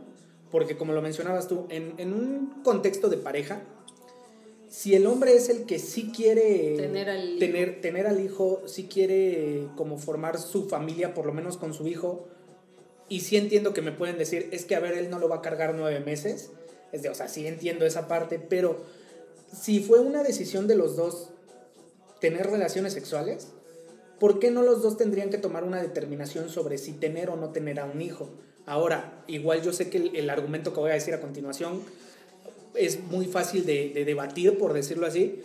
[0.54, 3.64] porque como lo mencionabas tú, en, en un contexto de pareja,
[4.70, 7.40] si el hombre es el que sí quiere Tener al hijo.
[7.40, 11.88] tener, tener al hijo, sí quiere como formar su familia, por lo menos con su
[11.88, 12.28] hijo,
[13.10, 15.38] y sí entiendo que me pueden decir, es que a ver, él no lo va
[15.38, 16.52] a cargar nueve meses,
[16.92, 18.84] es de, o sea, sí entiendo esa parte, pero
[19.60, 21.30] si fue una decisión de los dos
[22.22, 23.48] tener relaciones sexuales,
[24.20, 27.50] ¿por qué no los dos tendrían que tomar una determinación sobre si tener o no
[27.50, 28.30] tener a un hijo?
[28.66, 31.82] Ahora, igual yo sé que el, el argumento que voy a decir a continuación
[32.76, 35.42] es muy fácil de, de debatir, por decirlo así,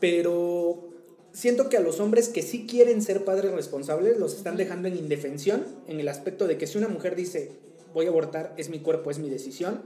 [0.00, 0.84] pero
[1.32, 4.96] siento que a los hombres que sí quieren ser padres responsables los están dejando en
[4.96, 7.50] indefensión en el aspecto de que si una mujer dice
[7.92, 9.80] voy a abortar, es mi cuerpo, es mi decisión,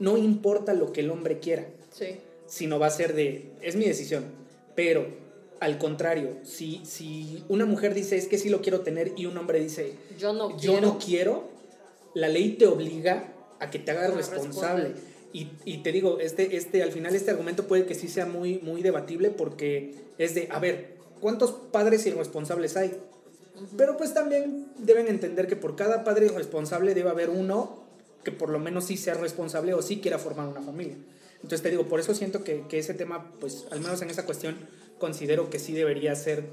[0.00, 2.16] no importa lo que el hombre quiera, Sí.
[2.46, 4.24] sino va a ser de es mi decisión,
[4.74, 5.06] pero
[5.60, 9.38] al contrario, si, si una mujer dice es que sí lo quiero tener y un
[9.38, 10.80] hombre dice Yo no yo quiero.
[10.86, 11.48] no quiero,
[12.16, 14.92] la ley te obliga a que te hagas responsable.
[15.34, 18.58] Y, y te digo, este, este, al final este argumento puede que sí sea muy,
[18.60, 22.98] muy debatible porque es de, a ver, ¿cuántos padres irresponsables hay?
[23.76, 27.84] Pero pues también deben entender que por cada padre irresponsable debe haber uno
[28.24, 30.96] que por lo menos sí sea responsable o sí quiera formar una familia.
[31.36, 34.24] Entonces te digo, por eso siento que, que ese tema, pues al menos en esa
[34.24, 34.56] cuestión,
[34.98, 36.44] considero que sí debería ser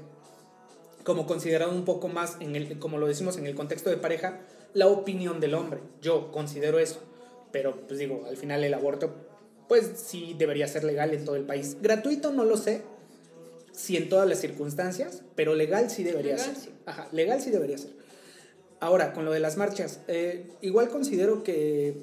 [1.04, 4.40] como considerado un poco más, en el, como lo decimos en el contexto de pareja,
[4.74, 5.80] la opinión del hombre.
[6.02, 7.00] Yo considero eso.
[7.52, 9.14] Pero pues digo, al final el aborto,
[9.68, 11.76] pues sí debería ser legal en todo el país.
[11.80, 12.82] Gratuito no lo sé,
[13.72, 16.64] si en todas las circunstancias, pero legal sí debería Legal, ser.
[16.64, 16.70] sí.
[16.86, 17.90] Ajá, legal sí debería ser.
[18.80, 21.96] Ahora, con lo de las marchas, eh, igual considero que,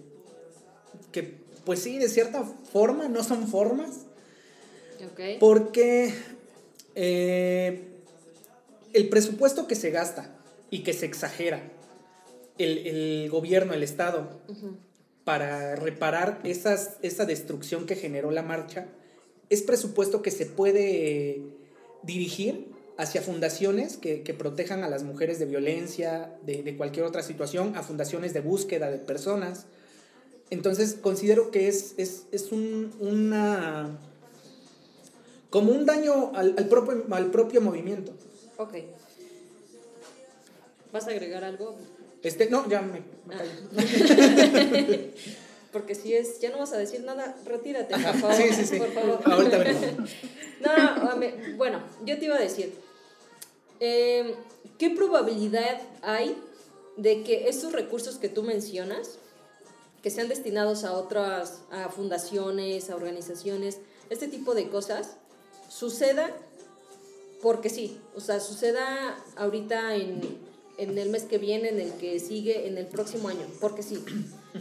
[1.12, 4.06] que, pues sí, de cierta forma, no son formas,
[5.12, 5.20] Ok.
[5.40, 6.14] porque
[6.96, 7.88] eh,
[8.94, 10.34] el presupuesto que se gasta
[10.70, 11.62] y que se exagera,
[12.58, 14.30] el, el gobierno, el Estado,
[15.24, 18.88] para reparar esas, esa destrucción que generó la marcha,
[19.50, 21.42] es presupuesto que se puede
[22.04, 27.24] dirigir hacia fundaciones que, que protejan a las mujeres de violencia, de, de cualquier otra
[27.24, 29.66] situación, a fundaciones de búsqueda de personas.
[30.50, 33.98] Entonces considero que es, es, es un, una...
[35.50, 38.14] como un daño al, al propio, al propio movimiento.
[38.58, 38.76] Ok.
[40.92, 41.76] ¿Vas a agregar algo?
[42.24, 43.38] Este, no, ya me, me Ah.
[43.38, 43.52] callo.
[45.72, 48.36] Porque si es, ya no vas a decir nada, retírate, por favor.
[48.36, 48.78] sí, sí, sí.
[48.78, 49.20] Por favor.
[49.26, 50.10] Ahorita venimos.
[50.62, 51.20] No, no,
[51.58, 52.72] bueno, yo te iba a decir,
[53.80, 54.36] eh,
[54.78, 56.38] ¿qué probabilidad hay
[56.98, 59.18] de que estos recursos que tú mencionas,
[60.04, 63.80] que sean destinados a otras, a fundaciones, a organizaciones,
[64.12, 65.18] este tipo de cosas,
[65.68, 66.30] suceda
[67.42, 70.22] porque sí, o sea, suceda ahorita en,
[70.82, 74.04] en el mes que viene, en el que sigue, en el próximo año, porque sí.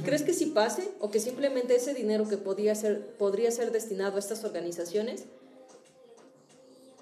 [0.05, 4.17] ¿Crees que sí pase o que simplemente ese dinero que podría ser, podría ser destinado
[4.17, 5.25] a estas organizaciones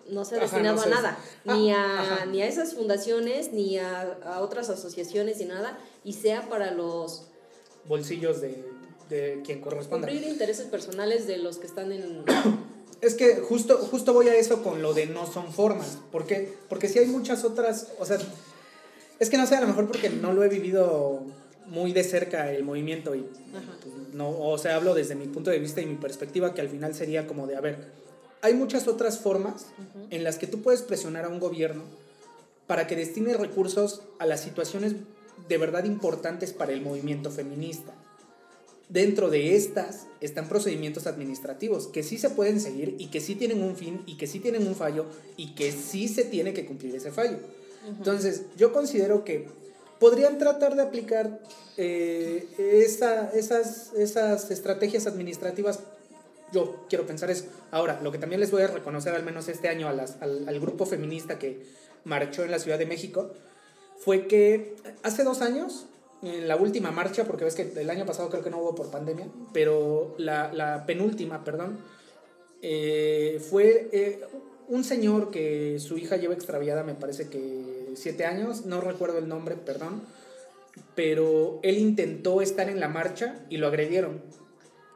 [0.08, 4.18] no Ajá, destinado no a nada, Ah, ni, a, ni a esas fundaciones, ni a,
[4.24, 7.26] a otras asociaciones, ni nada, y sea para los
[7.86, 8.64] Bolsillos de,
[9.08, 10.06] de quien corresponda.
[10.08, 12.24] cumplir intereses personales de los que están en...
[13.00, 15.98] Es que justo, justo voy a eso con lo de no son formas.
[16.10, 16.52] ¿Por qué?
[16.68, 18.18] Porque si hay muchas otras, o sea,
[19.18, 21.22] es que no sé, a lo mejor porque no lo he vivido
[21.66, 25.58] muy de cerca el movimiento y pues, no, o sea, hablo desde mi punto de
[25.58, 27.92] vista y mi perspectiva que al final sería como de, a ver,
[28.40, 29.66] hay muchas otras formas
[30.10, 31.82] en las que tú puedes presionar a un gobierno
[32.66, 34.94] para que destine recursos a las situaciones
[35.48, 37.92] de verdad importantes para el movimiento feminista.
[38.88, 43.62] Dentro de estas están procedimientos administrativos que sí se pueden seguir y que sí tienen
[43.62, 45.04] un fin y que sí tienen un fallo
[45.36, 47.38] y que sí se tiene que cumplir ese fallo.
[47.86, 49.48] Entonces, yo considero que
[49.98, 51.40] podrían tratar de aplicar
[51.76, 55.80] eh, esa- esas, esas estrategias administrativas.
[56.52, 57.44] Yo quiero pensar eso.
[57.70, 60.48] Ahora, lo que también les voy a reconocer, al menos este año, a las- al,
[60.48, 61.62] al grupo feminista que
[62.04, 63.30] marchó en la Ciudad de México,
[63.98, 65.86] fue que hace dos años,
[66.22, 68.90] en la última marcha, porque ves que el año pasado creo que no hubo por
[68.90, 71.78] pandemia, pero la, la penúltima, perdón,
[72.62, 74.20] eh, fue eh,
[74.68, 79.28] un señor que su hija lleva extraviada, me parece que siete años, no recuerdo el
[79.28, 80.02] nombre, perdón,
[80.94, 84.20] pero él intentó estar en la marcha y lo agredieron.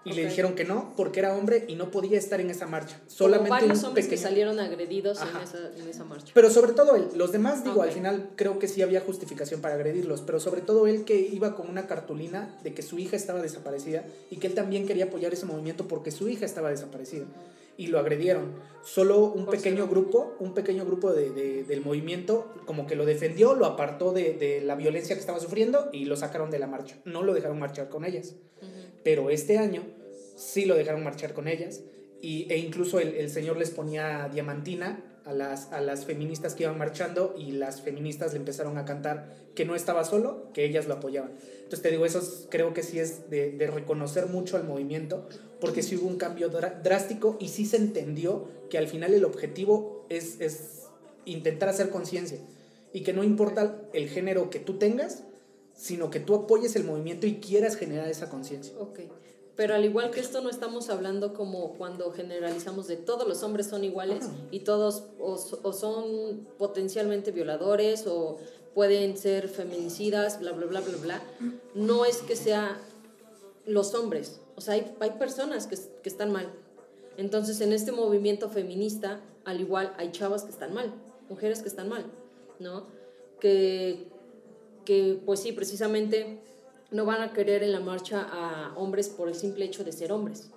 [0.05, 2.97] Y le dijeron que no, porque era hombre y no podía estar en esa marcha.
[2.99, 6.33] Como Solamente varios un hombres que salieron agredidos en esa, en esa marcha.
[6.35, 9.77] pero sobre todo él, los demás, digo, al final creo que sí había justificación para
[9.77, 13.41] agredirlos, pero sobre todo él que iba con una cartulina de que su hija estaba
[13.43, 17.27] desaparecida y que él también quería apoyar ese movimiento porque su hija estaba desaparecida.
[17.77, 18.53] Y lo agredieron.
[18.83, 23.55] Solo un pequeño grupo, un pequeño grupo de, de- del movimiento como que lo defendió,
[23.55, 26.97] lo apartó de, de la violencia que estaba sufriendo y lo sacaron de la marcha.
[27.05, 28.35] No lo dejaron marchar con ellas.
[29.05, 29.83] Pero este año
[30.37, 31.83] sí lo dejaron marchar con ellas
[32.21, 36.65] y, e incluso el, el señor les ponía diamantina a las, a las feministas que
[36.65, 40.87] iban marchando y las feministas le empezaron a cantar que no estaba solo, que ellas
[40.87, 41.33] lo apoyaban.
[41.57, 45.29] Entonces te digo, eso es- creo que sí es de, de reconocer mucho al movimiento,
[45.61, 50.07] porque sí hubo un cambio drástico y sí se entendió que al final el objetivo
[50.09, 50.89] es, es
[51.25, 52.39] intentar hacer conciencia
[52.93, 55.23] y que no importa el género que tú tengas,
[55.75, 58.75] sino que tú apoyes el movimiento y quieras generar esa conciencia.
[58.79, 59.01] Ok.
[59.63, 63.69] Pero al igual que esto no estamos hablando como cuando generalizamos de todos los hombres
[63.69, 68.39] son iguales y todos o, o son potencialmente violadores o
[68.75, 71.23] pueden ser feminicidas, bla, bla, bla, bla, bla.
[71.77, 72.77] No es que sea
[73.65, 74.41] los hombres.
[74.57, 76.53] O sea, hay, hay personas que, que están mal.
[77.17, 80.93] Entonces, en este movimiento feminista, al igual hay chavas que están mal,
[81.29, 82.05] mujeres que están mal,
[82.59, 82.89] ¿no?
[83.39, 84.09] Que,
[84.85, 86.41] que pues sí, precisamente
[86.93, 90.13] no van a querer en la marcha a hombres por el simple hecho de ser
[90.13, 90.51] hombres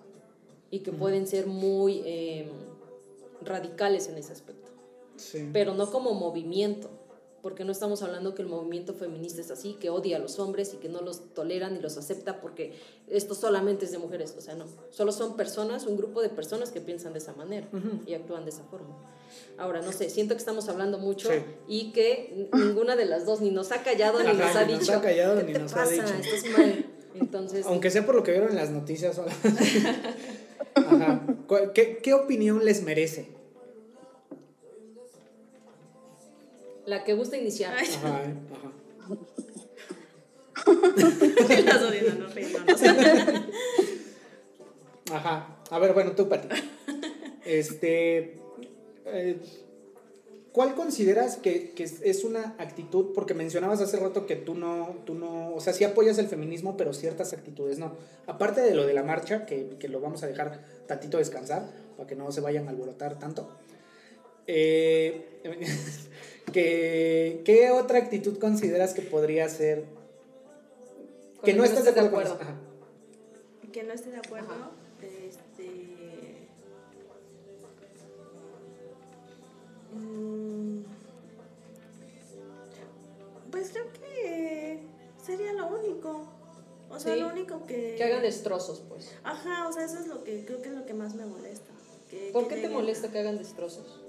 [0.69, 2.49] y que pueden ser muy eh,
[3.41, 4.71] radicales en ese aspecto,
[5.15, 5.49] Sí.
[5.53, 6.89] pero no como movimiento,
[7.45, 10.73] porque no estamos hablando que el movimiento feminista es así, que odia a los hombres
[10.73, 12.73] y que no los tolera ni los acepta porque
[13.07, 16.71] esto solamente es de mujeres, o sea, no, solo son personas, un grupo de personas
[16.71, 17.67] que piensan de esa manera
[18.07, 18.95] y actúan de esa forma.
[19.59, 21.35] Ahora, no sé, siento que estamos hablando mucho Sí.
[21.67, 24.71] y que ninguna de las dos ni nos ha callado ni Ajá, nos ha ni
[24.73, 24.93] nos dicho.
[24.93, 26.03] ha callado ¿Qué ni te nos ha dicho".
[26.03, 26.85] Estás mal.
[27.13, 29.19] Entonces, Aunque sea por lo que vieron en las noticias.
[30.73, 31.21] Ajá.
[31.47, 33.34] ¿Cuál- ¿Qué, ¿Qué opinión les merece?
[36.85, 37.73] La que gusta iniciar.
[37.77, 38.21] Ajá,
[38.53, 38.71] ajá.
[41.65, 41.81] Las
[42.17, 42.27] no.
[45.15, 45.57] Ajá.
[45.69, 46.47] A ver, bueno, tú, Pati.
[47.45, 48.37] Este.
[49.05, 49.37] eh,
[50.51, 53.07] ¿Cuál consideras que, que es- es una actitud?
[53.13, 55.53] Porque mencionabas hace rato que tú no, tú no.
[55.53, 57.97] O sea, sí apoyas el feminismo, pero ciertas actitudes no.
[58.25, 62.07] Aparte de lo de la marcha, que, que lo vamos a dejar tantito descansar, para
[62.07, 63.49] que no se vayan a alborotar tanto.
[64.47, 65.41] eh,
[66.55, 69.83] que, ¿Qué otra actitud consideras que podría ser?
[71.43, 72.37] Que no no estás de estés de acuerdo.
[72.39, 74.53] con que no esté de acuerdo.
[74.53, 74.71] Ajá.
[75.01, 76.47] Este.
[79.93, 80.83] mm,
[83.51, 84.79] Pues creo que
[85.25, 86.27] sería lo único.
[86.89, 87.19] O sea, Sí.
[87.19, 87.95] lo único que.
[87.97, 89.11] Que hagan destrozos, pues.
[89.23, 91.71] Ajá, o sea, eso es lo que creo que es lo que más me molesta.
[92.09, 94.01] que- ¿Por que qué te molesta que hagan destrozos?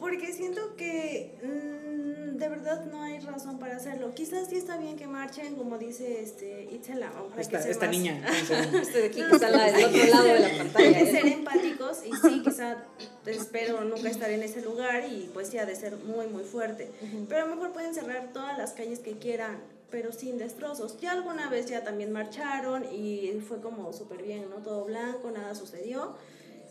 [0.00, 4.14] Porque siento que mm, de verdad no hay razón para hacerlo.
[4.14, 7.12] Quizás sí está bien que marchen, como dice este Itzela.
[7.20, 8.24] ojalá que Esta, sea esta más- niña.
[8.82, 10.92] Este de aquí está la- del otro lado de la Hay pantalla.
[10.98, 11.10] que ¿eh?
[11.12, 12.82] ser empáticos y sí, quizá
[13.26, 16.90] espero nunca estar en ese lugar y pues sí ha de ser muy, muy fuerte.
[17.28, 19.58] Pero a lo mejor pueden cerrar todas las calles que quieran,
[19.90, 20.98] pero sin destrozos.
[21.00, 24.56] Ya alguna vez ya también marcharon y fue como súper bien, ¿no?
[24.56, 26.14] Todo blanco, nada sucedió.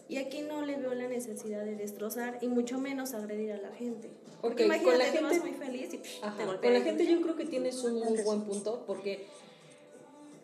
[0.09, 3.71] Y aquí no le veo la necesidad de destrozar y mucho menos agredir a la
[3.71, 4.09] gente.
[4.41, 6.45] Porque Ok, con la imagínate, tú vas gente- muy feliz y Ajá, te.
[6.67, 9.27] Con la gente yo creo que tienes un muy buen punto porque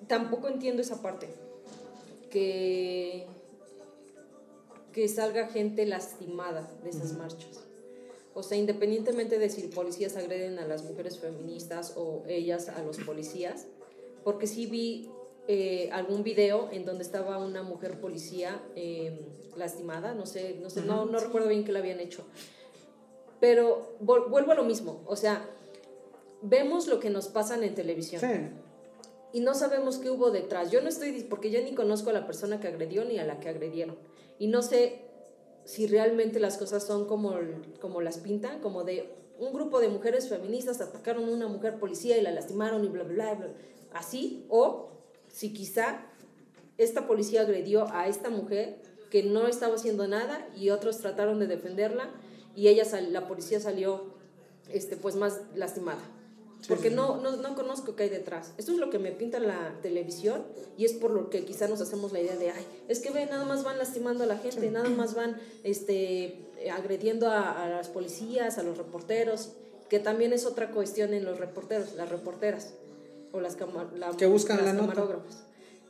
[0.08, 1.28] tampoco entiendo esa parte.
[2.30, 3.25] Que,
[4.91, 7.62] que salga gente lastimada de esas marchas.
[8.34, 12.97] O sea, independientemente de si policías agreden a las mujeres feministas o ellas a los
[12.99, 13.65] policías,
[14.25, 15.10] porque sí vi
[15.47, 19.19] eh, algún video en donde estaba una mujer policía eh,
[19.55, 22.23] lastimada, no sé, no sé, no, no recuerdo bien qué le habían hecho.
[23.39, 25.47] Pero vuelvo a lo mismo, o sea,
[26.41, 28.49] vemos lo que nos pasan en televisión Sí.
[29.34, 30.71] y no sabemos qué hubo detrás.
[30.71, 33.39] Yo no estoy, porque yo ni conozco a la persona que agredió ni a la
[33.39, 33.97] que agredieron.
[34.39, 35.01] Y no sé
[35.65, 37.36] si realmente las cosas son como,
[37.81, 42.17] como las pintan, como de un grupo de mujeres feministas atacaron a una mujer policía
[42.17, 43.49] y la lastimaron y bla, bla, bla,
[43.93, 44.89] así, o
[45.36, 46.00] si quizá
[46.78, 48.78] esta policía agredió a esta mujer
[49.10, 52.10] que no estaba haciendo nada y otros trataron de defenderla
[52.56, 54.13] y ella sal- la policía salió
[54.71, 56.00] este, pues más lastimada.
[56.69, 58.54] Porque no, no, no conozco qué hay detrás.
[58.58, 60.43] Esto es lo que me pinta la televisión
[60.78, 63.26] y es por lo que quizá nos hacemos la idea de, ay, es que ve,
[63.26, 67.89] nada más van lastimando a la gente, nada más van este, agrediendo a, a las
[67.89, 69.52] policías, a los reporteros,
[69.89, 72.74] que también es otra cuestión en los reporteros, las reporteras
[73.36, 73.58] o las,
[73.98, 75.06] la- Que buscan las la nota.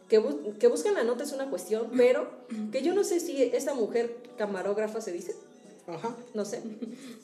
[0.10, 2.30] Que, bu- que buscan la nota es una cuestión, pero
[2.72, 5.36] que yo no sé si esa mujer camarógrafa se dice,
[5.88, 6.16] Ajá.
[6.34, 6.62] no sé.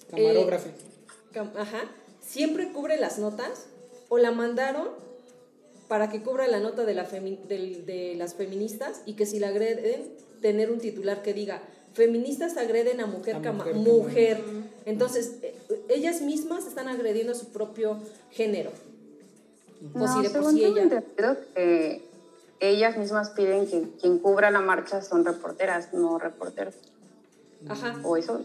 [0.10, 0.70] Camarógrafo.
[1.34, 1.82] Cam- Ajá.
[2.22, 3.66] Siempre cubre las notas
[4.10, 4.90] o la mandaron
[5.88, 9.40] para que cubra la nota de, la femi- del- de las feministas y que si
[9.40, 10.10] la agreden,
[10.42, 11.62] tener un titular que diga
[11.94, 13.76] feministas agreden a mujer, A cama- mujer
[14.40, 14.42] mujer.
[14.86, 15.54] Entonces, eh,
[15.90, 18.00] ellas mismas están agrediendo a su propio
[18.32, 18.72] género.
[19.94, 21.04] O No, si de por sí ella...
[21.56, 22.10] que,
[22.60, 26.76] ellas mismas piden que quien cubra la marcha son reporteras, no reporteros.
[27.68, 28.00] Ajá.
[28.04, 28.42] O eso.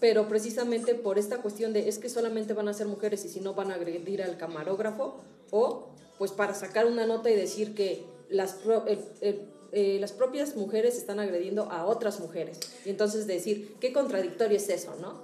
[0.00, 3.40] Pero precisamente por esta cuestión de es que solamente van a ser mujeres y si
[3.40, 5.16] no van a agredir al camarógrafo,
[5.50, 9.40] o pues para sacar una nota y decir que las, pro- el- el-
[9.74, 12.60] eh, las propias mujeres están agrediendo a otras mujeres.
[12.84, 15.22] Y entonces decir, qué contradictorio es eso, ¿no?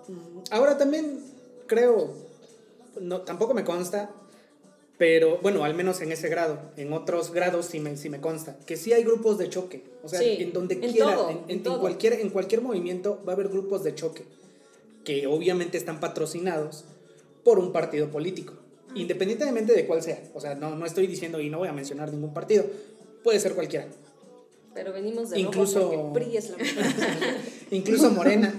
[0.50, 1.20] Ahora también
[1.66, 2.14] creo,
[3.00, 4.10] no, tampoco me consta,
[4.98, 8.58] pero bueno, al menos en ese grado, en otros grados sí me, sí me consta,
[8.66, 11.36] que sí hay grupos de choque, o sea, Sí, en donde en quiera, todo, en,
[11.38, 11.80] en en- todo.
[11.80, 14.24] cualquier, en cualquier movimiento va a haber grupos de choque,
[15.04, 16.84] que obviamente están patrocinados
[17.44, 18.54] por un partido político,
[18.94, 22.12] independientemente de cuál sea, o sea, no, no estoy diciendo y no voy a mencionar
[22.12, 22.64] ningún partido,
[23.22, 23.86] puede ser cualquiera,
[24.74, 26.56] Pero venimos de Incluso- rojo PRI es la
[27.70, 28.52] incluso Morena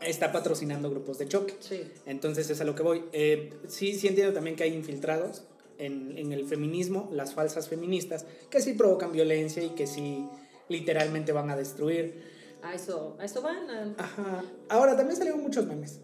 [0.00, 1.54] está patrocinando grupos de choque.
[1.60, 1.82] Sí.
[2.06, 3.04] Entonces es a lo que voy.
[3.12, 5.44] Eh, sí, sí entiendo también que hay infiltrados
[5.78, 10.26] en, en el feminismo, las falsas feministas, que sí provocan violencia y que sí
[10.68, 12.34] literalmente van a destruir.
[12.62, 13.70] A eso, a eso van.
[13.70, 14.44] a- Ajá.
[14.68, 16.00] Ahora también salieron muchos memes.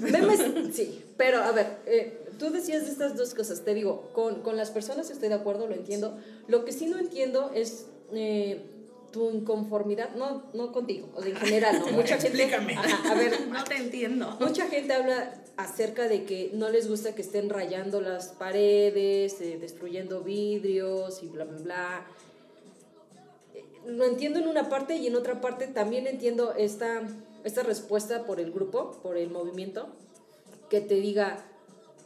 [0.00, 0.40] Memes,
[0.74, 4.56] sí, pero a ver, eh, tú decías de estas dos cosas, te digo, con, con
[4.56, 6.16] las personas estoy de acuerdo, lo entiendo.
[6.48, 8.64] Lo que sí no entiendo es eh,
[9.12, 11.86] tu inconformidad, no, no contigo, o sea, en general, ¿no?
[11.92, 12.74] Mucha gente, Explícame.
[12.74, 14.36] Ajá, a ver, No te entiendo.
[14.40, 19.58] mucha gente habla acerca de que no les gusta que estén rayando las paredes, eh,
[19.58, 22.06] destruyendo vidrios y bla, bla, bla.
[23.86, 27.02] Lo entiendo en una parte y en otra parte también entiendo esta,
[27.44, 29.88] esta respuesta por el grupo, por el movimiento,
[30.68, 31.44] que te diga,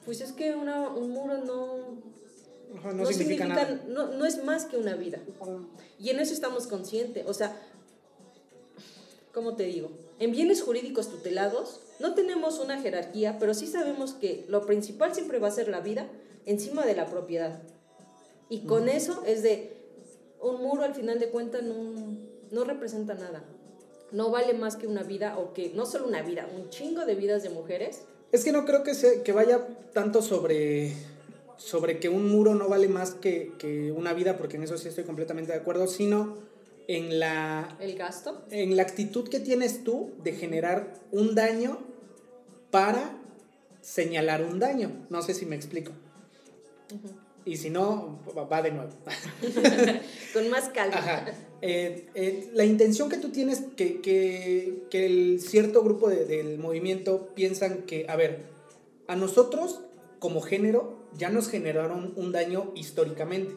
[0.05, 1.99] pues es que una, un muro no,
[2.79, 3.83] Ajá, no, significa, nada.
[3.89, 5.19] No, no es más que una vida.
[5.99, 7.25] Y en eso estamos conscientes.
[7.27, 7.57] O sea,
[9.33, 9.91] ¿cómo te digo?
[10.19, 15.39] En bienes jurídicos tutelados no tenemos una jerarquía, pero sí sabemos que lo principal siempre
[15.39, 16.07] va a ser la vida
[16.47, 17.63] encima de la propiedad.
[18.49, 19.73] Y con eso es de
[20.41, 21.75] un muro al final de cuentas no,
[22.51, 23.45] no representa nada.
[24.13, 27.15] No vale más que una vida o que no solo una vida, un chingo de
[27.15, 28.03] vidas de mujeres.
[28.33, 30.93] Es que no creo que, se, que vaya tanto sobre,
[31.61, 34.89] sobre que un muro no vale más que, que una vida, porque en eso sí
[34.89, 36.39] estoy completamente de acuerdo, sino
[36.89, 38.45] en la, El gasto.
[38.51, 41.79] en la actitud que tienes tú de generar un daño
[42.71, 43.15] para
[43.83, 44.91] señalar un daño.
[45.11, 45.93] No sé si me explico.
[47.45, 48.91] Y si no, va- va de nuevo.
[50.35, 50.97] Con más calma.
[50.97, 51.25] Ajá.
[51.63, 56.59] Eh, eh, la intención que tú tienes, que, que, que el cierto grupo de- del
[56.59, 58.45] movimiento piensan que, a ver,
[59.09, 59.81] a nosotros
[60.21, 63.57] como género ya nos generaron un daño históricamente.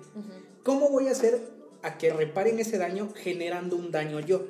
[0.63, 1.39] ¿Cómo voy a hacer
[1.83, 4.47] a que reparen ese daño generando un daño yo?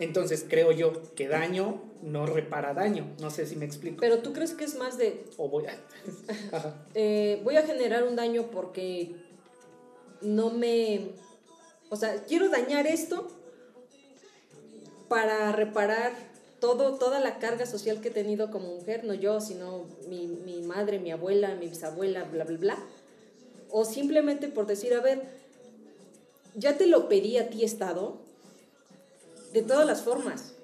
[0.00, 3.06] Entonces creo yo que daño no repara daño.
[3.20, 3.98] No sé si me explico.
[4.00, 5.78] Pero tú crees que es más de o voy a...
[6.56, 6.86] Ajá.
[6.94, 9.14] eh, voy a generar un daño porque
[10.22, 11.10] no me...
[11.90, 13.28] O sea, quiero dañar esto
[15.08, 16.31] para reparar
[16.62, 20.62] todo, toda la carga social que he tenido como mujer, no yo, sino mi, mi
[20.62, 22.78] madre, mi abuela, mi bisabuela, bla, bla, bla.
[23.68, 25.24] O simplemente por decir, a ver,
[26.54, 28.20] ya te lo pedí a ti, Estado,
[29.52, 30.54] de todas las formas.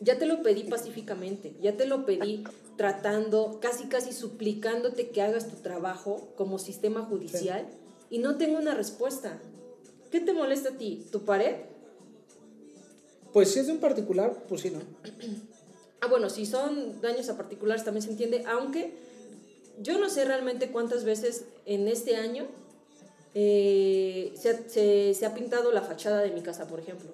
[0.00, 2.44] Ya te lo pedí pacíficamente, ya te lo pedí
[2.76, 7.66] tratando, casi casi suplicándote que hagas tu trabajo como sistema judicial
[8.08, 9.40] y no tengo una respuesta.
[10.12, 11.04] ¿Qué te molesta a ti?
[11.10, 11.71] ¿Tu pared?
[13.32, 14.80] Pues si es de un particular, pues sí, ¿no?
[16.00, 18.92] Ah, bueno, si son daños a particulares también se entiende, aunque
[19.80, 22.46] yo no sé realmente cuántas veces en este año
[23.34, 27.08] eh, se, ha- se- se ha pintado la fachada de mi casa, por ejemplo.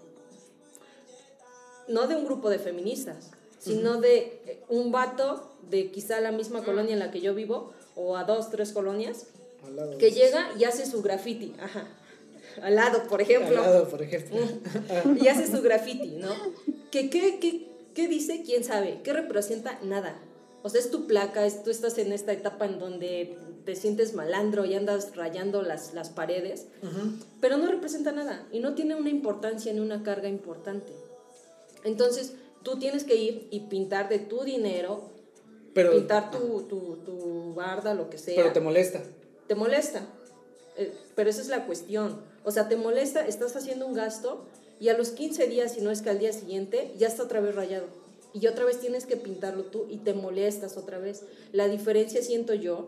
[1.87, 6.65] No de un grupo de feministas, sino de eh, un vato de quizá la misma
[6.65, 9.27] colonia en la que yo vivo, o a dos, tres colonias,
[9.99, 11.87] que llega y hace su graffiti, ajá,
[12.63, 14.39] al lado, por ejemplo Al lado, por ejemplo.
[15.21, 16.31] y hace su graffiti, ¿no?
[16.91, 18.43] ¿Qué, qué, qué, qué dice?
[18.45, 19.01] ¿Quién sabe?
[19.03, 19.79] ¿Qué representa?
[19.83, 20.19] Nada.
[20.63, 24.15] O sea, es tu placa, es, tú estás en esta etapa en donde te sientes
[24.15, 26.67] malandro y andas rayando las, las paredes,
[27.41, 30.93] pero no representa nada y no tiene una importancia ni una carga importante.
[31.85, 35.11] Entonces, tú tienes que ir y pintar de tu dinero,
[35.75, 39.03] Pero, pintar tu, tu, tu barda, lo que sea pero te molesta.
[39.47, 40.07] te molesta.
[40.77, 42.21] Eh, pero esa es la cuestión.
[42.45, 44.45] O sea, te molesta, estás haciendo un gasto
[44.81, 47.41] y a los 15 días, si no es que al día siguiente, ya está otra
[47.41, 47.87] vez rayado.
[48.33, 51.25] Y otra vez tienes que pintarlo tú y te molestas otra vez.
[51.53, 52.87] La diferencia siento yo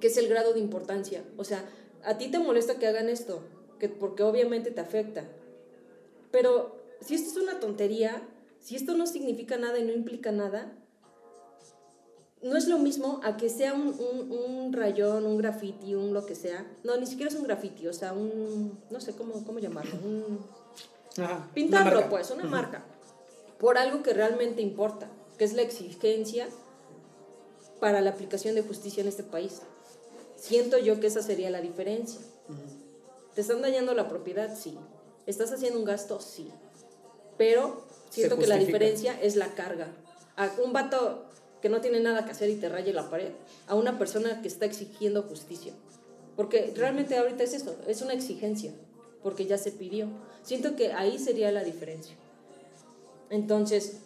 [0.00, 1.24] que es el grado de importancia.
[1.36, 1.64] O sea,
[2.04, 3.40] a ti te molesta que hagan esto,
[3.78, 5.24] que, porque obviamente te afecta.
[6.30, 8.22] Pero si esto es una tontería,
[8.60, 10.76] si esto no significa nada y no implica nada,
[12.46, 16.24] no es lo mismo a que sea un, un, un rayón, un graffiti, un lo
[16.24, 16.66] que sea.
[16.84, 20.38] No, ni siquiera es un graffiti, o sea, un, no sé cómo, cómo llamarlo, un,
[21.18, 22.84] Ajá, pintarlo pues, una marca,
[23.58, 26.48] por algo que realmente importa, que es la exigencia
[27.80, 29.62] para la aplicación de justicia en este país.
[30.36, 32.20] Siento yo que esa sería la diferencia.
[33.34, 34.56] ¿Te están dañando la propiedad?
[34.56, 34.78] Sí.
[35.26, 36.20] ¿Estás haciendo un gasto?
[36.20, 36.50] Sí.
[37.36, 39.88] Pero siento que la diferencia es la carga.
[40.36, 41.25] A un vato
[41.60, 43.30] que no tiene nada que hacer y te raye la pared,
[43.66, 45.72] a una persona que está exigiendo justicia.
[46.36, 48.72] Porque realmente ahorita es eso, es una exigencia,
[49.22, 50.08] porque ya se pidió.
[50.42, 52.14] Siento que ahí sería la diferencia.
[53.30, 53.98] Entonces,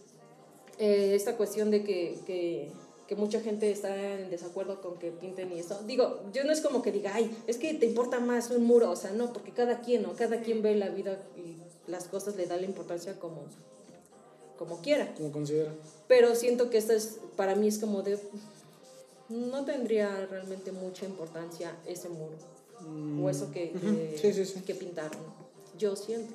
[0.78, 2.70] eh, esta cuestión de que, que,
[3.06, 6.60] que mucha gente está en desacuerdo con que pinten y eso, digo, yo no es
[6.60, 9.50] como que diga, ay, es que te importa más un muro, o sea, no, porque
[9.50, 10.14] cada quien, ¿no?
[10.14, 11.56] Cada quien ve la vida y
[11.90, 13.42] las cosas le da la importancia como,
[14.60, 15.14] como quiera.
[15.16, 15.72] Como considera.
[16.06, 18.18] Pero siento que esta es, para mí es como de,
[19.30, 22.36] no tendría realmente mucha importancia ese muro
[23.22, 24.60] o eso que, Ujú, que, sí, sí, sí.
[24.60, 25.18] que pintaron.
[25.78, 26.34] Yo siento.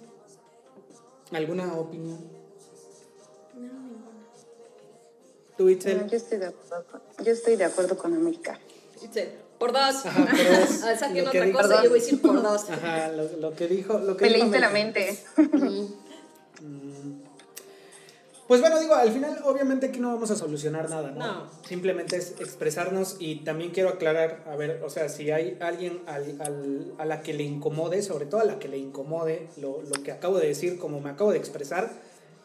[1.32, 2.18] ¿Alguna opinión?
[3.54, 4.12] No, ninguna.
[5.56, 6.02] ¿Tú, Itzel?
[6.02, 8.60] No, yo, estoy de acuerdo con, yo estoy de acuerdo con América.
[9.04, 10.04] Itzel, Por dos.
[10.04, 10.36] Ajá, por.
[10.84, 12.70] Ah, Saquen Lo que otra dijo- cosa, yo voy a decir por dos.
[12.72, 14.00] Ajá, lo, lo que dijo.
[14.00, 15.20] Lo que Me dijo leíste la mente.
[18.48, 21.18] Pues bueno, digo, al final obviamente aquí no vamos a solucionar nada, ¿no?
[21.20, 21.50] No.
[21.68, 26.40] Simplemente es expresarnos y también quiero aclarar, a ver, o sea, si hay alguien al-
[26.40, 30.04] al- a la que le incomode, sobre todo a la que le incomode lo, lo
[30.04, 31.92] que acabo de decir, como me acabo de expresar,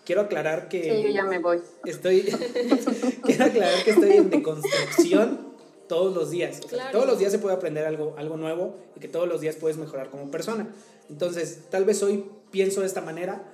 [0.06, 0.82] quiero aclarar que...
[0.84, 1.60] Sí, yo ya me voy.
[1.84, 2.22] Estoy.
[3.24, 5.50] quiero aclarar que estoy en deconstrucción
[5.86, 6.58] todos los días.
[6.58, 6.92] O sea, Claro.
[6.92, 9.76] Todos los días se puede aprender algo, algo nuevo y que todos los días puedes
[9.76, 10.68] mejorar como persona.
[11.10, 13.44] Entonces, tal vez hoy pienso de esta manera.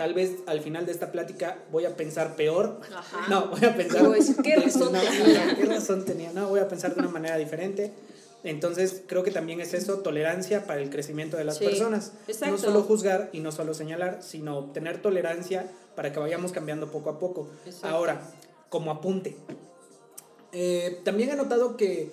[0.00, 2.80] Tal vez al final de esta plática voy a pensar peor.
[2.90, 3.26] Ajá.
[3.28, 4.02] No, voy a pensar.
[4.42, 5.54] ¿qué razón No, tenía?
[5.54, 6.32] ¿Qué razón tenía?
[6.32, 7.92] No, voy a pensar de una manera diferente.
[8.42, 12.14] Entonces, creo que también es eso, tolerancia para el crecimiento de las Sí, personas.
[12.28, 12.56] exacto.
[12.56, 17.10] No solo juzgar y no solo señalar, sino tener tolerancia para que vayamos cambiando poco
[17.10, 17.50] a poco.
[17.66, 17.88] Exacto.
[17.94, 18.22] Ahora,
[18.70, 19.36] como apunte,
[20.52, 22.10] eh, también he notado que,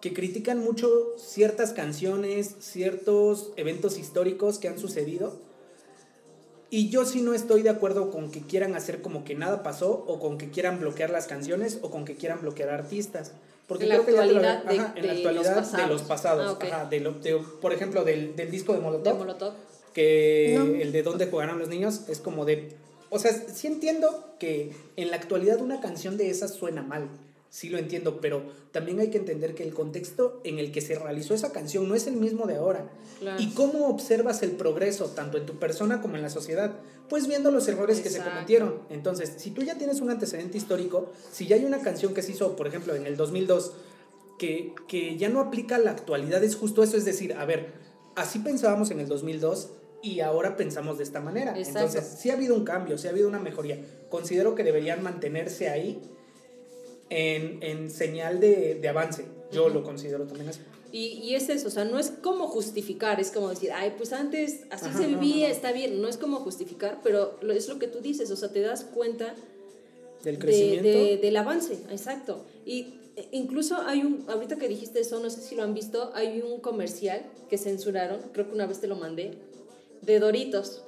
[0.00, 5.51] que critican mucho ciertas canciones, ciertos eventos históricos que han sucedido.
[6.72, 9.90] Y yo sí no estoy de acuerdo con que quieran hacer como que nada pasó,
[10.08, 13.32] o con que quieran bloquear las canciones, o con que quieran bloquear artistas.
[13.68, 15.26] Porque En la creo que ya te lo- actualidad de- ajá, en la de los
[15.26, 15.90] actualidad de pasados.
[15.90, 16.56] los pasados.
[16.62, 19.52] Ah, ajá, de lo- de- por ejemplo, del, del disco de Molotov De Molotov.
[19.92, 20.64] que No.
[20.64, 22.74] el de dónde jugarán los niños es como de
[23.10, 27.08] o sea sí entiendo que en la actualidad una canción de esas suena mal
[27.52, 30.98] sí lo entiendo pero también hay que entender que el contexto en el que se
[30.98, 32.90] realizó esa canción no es el mismo de ahora
[33.20, 33.40] Claro.
[33.40, 36.72] y cómo observas el progreso tanto en tu persona como en la sociedad
[37.10, 41.12] pues viendo los errores que se cometieron entonces si tú ya tienes un antecedente histórico
[41.30, 43.72] si ya hay una canción que se hizo por ejemplo en el 2002
[44.38, 47.74] que, que ya no aplica a la actualidad, es justo eso, es decir, a ver,
[48.16, 49.70] así pensábamos en el 2002
[50.02, 51.56] y ahora pensamos de esta manera.
[51.56, 51.78] Exacto.
[51.78, 53.78] Entonces, sí ha habido un cambio, sí ha habido una mejoría.
[54.10, 56.02] Considero que deberían mantenerse ahí
[57.12, 59.24] en, en señal de, de avance.
[59.50, 60.60] Yo lo considero también así.
[60.92, 64.12] Y, y es eso, o sea, no es como justificar, es como decir, ay, pues
[64.12, 65.54] antes así Ajá, se no, vivía, no, no.
[65.54, 68.60] está bien, no es como justificar, pero es lo que tú dices, o sea, te
[68.60, 69.34] das cuenta
[70.22, 70.88] Del de- crecimiento.
[70.88, 72.44] de- del avance, exacto.
[72.66, 76.10] Y eh, incluso hay un, ahorita que dijiste eso, no sé si lo han visto,
[76.14, 79.32] hay un comercial que censuraron, creo que una vez te lo mandé,
[80.02, 80.82] de Doritos.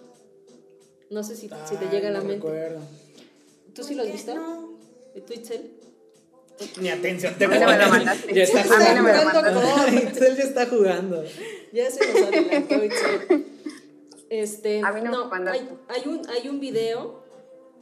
[1.10, 2.46] No sé si, si te Ay, llega a la no mente.
[2.46, 2.80] recuerdo.
[3.74, 4.34] ¿Tú sí lo has visto?
[4.34, 4.74] No.
[5.14, 5.70] ¿Y tú, Itzel?
[6.80, 8.34] Ni atención, te A mí no me lo mandaste.
[8.34, 9.02] Ya está no jugando.
[9.02, 9.96] mandaste.
[10.04, 11.24] Itzel ya está jugando.
[11.72, 13.46] Ya se nos adelantó Itzel.
[14.30, 17.22] Este, A mí no me no, hay, hay un, hay un video,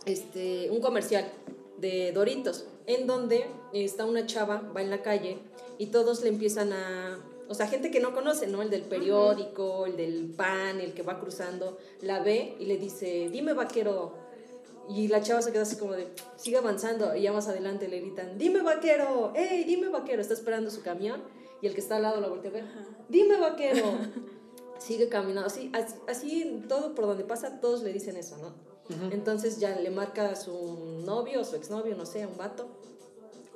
[0.07, 1.31] este, un comercial
[1.79, 5.39] de Doritos, en donde está una chava, va en la calle
[5.79, 7.19] y todos le empiezan a,
[7.49, 8.63] o sea, gente que no conoce, ¿no?
[8.63, 13.29] El del periódico, el del pan, el que va cruzando, la ve y le dice,
[13.31, 14.22] dime vaquero.
[14.89, 18.01] Y la chava se queda así como de, sigue avanzando y ya más adelante le
[18.01, 21.23] gritan, dime vaquero, hey, dime vaquero, está esperando su camión
[21.61, 22.65] y el que está al lado lo voltea a ver,
[23.09, 23.85] dime vaquero.
[24.79, 28.53] Sigue caminando, así, así, así todo por donde pasa, todos le dicen eso, ¿no?
[29.13, 32.67] Entonces ya le marca a su novio, su exnovio, no sé, a un vato,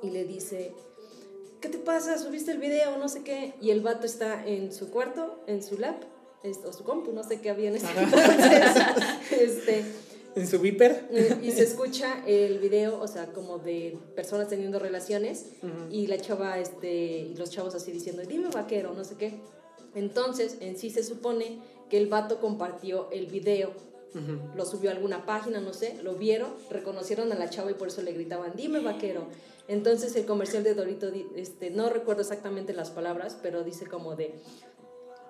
[0.01, 0.73] y le dice,
[1.59, 2.17] ¿qué te pasa?
[2.17, 2.97] ¿Subiste el video?
[2.97, 3.53] No sé qué.
[3.61, 6.01] Y el vato está en su cuarto, en su lap,
[6.65, 8.83] o su compu, no sé qué había en ese entonces.
[9.31, 9.85] este,
[10.37, 11.09] En su viper.
[11.41, 15.47] y se escucha el video, o sea, como de personas teniendo relaciones
[15.89, 19.39] y la chava, este, y los chavos así diciendo, dime vaquero, no sé qué.
[19.95, 21.59] Entonces, en sí se supone
[21.89, 23.73] que el vato compartió el video
[24.55, 27.87] Lo subió a alguna página, no sé, lo vieron, reconocieron a la chava y por
[27.87, 29.27] eso le gritaban, dime vaquero.
[29.67, 34.33] Entonces el comercial de Dorito, este, no recuerdo exactamente las palabras, pero dice como de,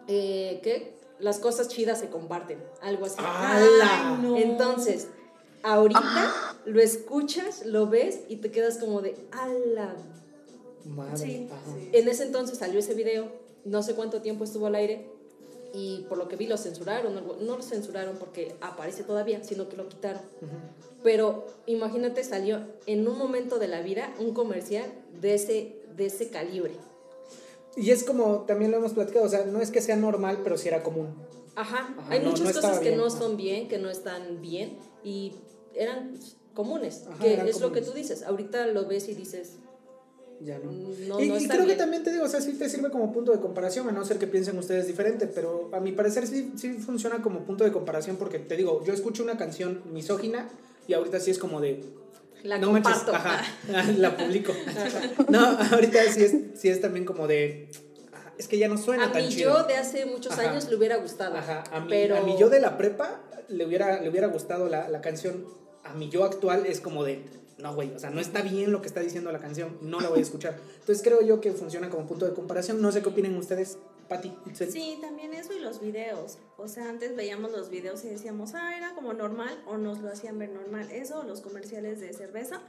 [0.08, 0.94] eh, ¿qué?
[1.20, 3.16] Las cosas chidas se comparten, algo así.
[3.20, 4.16] ¡Hala!
[4.16, 4.38] Ay, no.
[4.38, 5.08] Entonces,
[5.64, 9.96] ahorita lo escuchas, lo ves y te quedas como de, ala.
[10.86, 11.18] Madre.
[11.18, 11.50] Sí.
[11.94, 13.32] En ese entonces salió ese video,
[13.66, 15.10] no sé cuánto tiempo estuvo al aire
[15.74, 19.68] y por lo que vi lo censuraron, no, no lo censuraron porque aparece todavía, sino
[19.70, 20.22] que lo quitaron.
[21.04, 24.92] Pero imagínate, salió en un momento de la vida un comercial
[25.22, 26.74] de ese, de ese calibre.
[27.78, 30.58] Y es como también lo hemos platicado, o sea, no es que sea normal, pero
[30.58, 31.16] sí era común.
[31.56, 34.42] Ajá, Ajá, hay no- muchas no cosas que bien, no son bien, que no están
[34.42, 35.34] bien y
[35.76, 36.18] eran
[36.54, 37.90] comunes, Ajá, que eran es lo que comunes.
[37.90, 38.24] tú dices.
[38.24, 39.54] Ahorita lo ves y dices,
[40.42, 40.72] Ya no.
[40.72, 41.78] no, y no y creo que bien.
[41.78, 44.18] también te digo, o sea, sí te sirve como punto de comparación, a no ser
[44.18, 48.18] que piensen ustedes diferente, pero a mi parecer sí, sí funciona como punto de comparación
[48.18, 50.48] porque te digo, yo escucho una canción misógina
[50.88, 51.84] y ahorita sí es como de...
[52.44, 53.16] La no manches, comparto.
[53.16, 53.44] ajá,
[53.98, 54.54] la publico.
[55.30, 55.40] No,
[55.72, 57.70] ahorita sí es, sí es también como de...
[58.14, 59.58] ah, Es que ya no suena A tan mí chido.
[59.58, 60.52] yo de hace muchos Ajá.
[60.52, 61.36] años le hubiera gustado.
[61.38, 64.68] Ajá, a mí, pero a mí yo de la prepa le hubiera, le hubiera gustado
[64.70, 65.46] la, la canción.
[65.84, 67.24] A mi yo actual es como de,
[67.58, 70.10] no, güey, o sea, no está bien lo que está diciendo la canción, no la
[70.10, 70.58] voy a escuchar.
[70.80, 72.82] Entonces creo yo que funciona como punto de comparación.
[72.82, 73.78] No sé qué opinen ustedes,
[74.08, 74.34] Pati.
[74.46, 74.72] Itzel.
[74.72, 76.38] Sí, también eso y los videos.
[76.58, 80.10] O sea, antes veíamos los videos y decíamos, ah, era como normal o nos lo
[80.10, 80.90] hacían ver normal.
[80.92, 82.62] Eso, los comerciales de cerveza,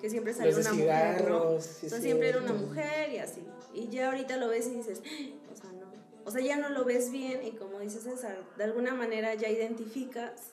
[0.00, 1.60] que siempre salía Los una mujer, ¿no?
[1.60, 3.42] sí, O sea, siempre era una mujer y así.
[3.74, 5.86] Y ya ahorita lo ves y dices, "Ah", o sea, no.
[6.24, 9.48] O sea, ya no lo ves bien y como dice César, de alguna manera ya
[9.48, 10.52] identificas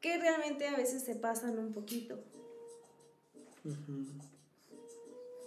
[0.00, 2.18] que realmente a veces se pasan un poquito.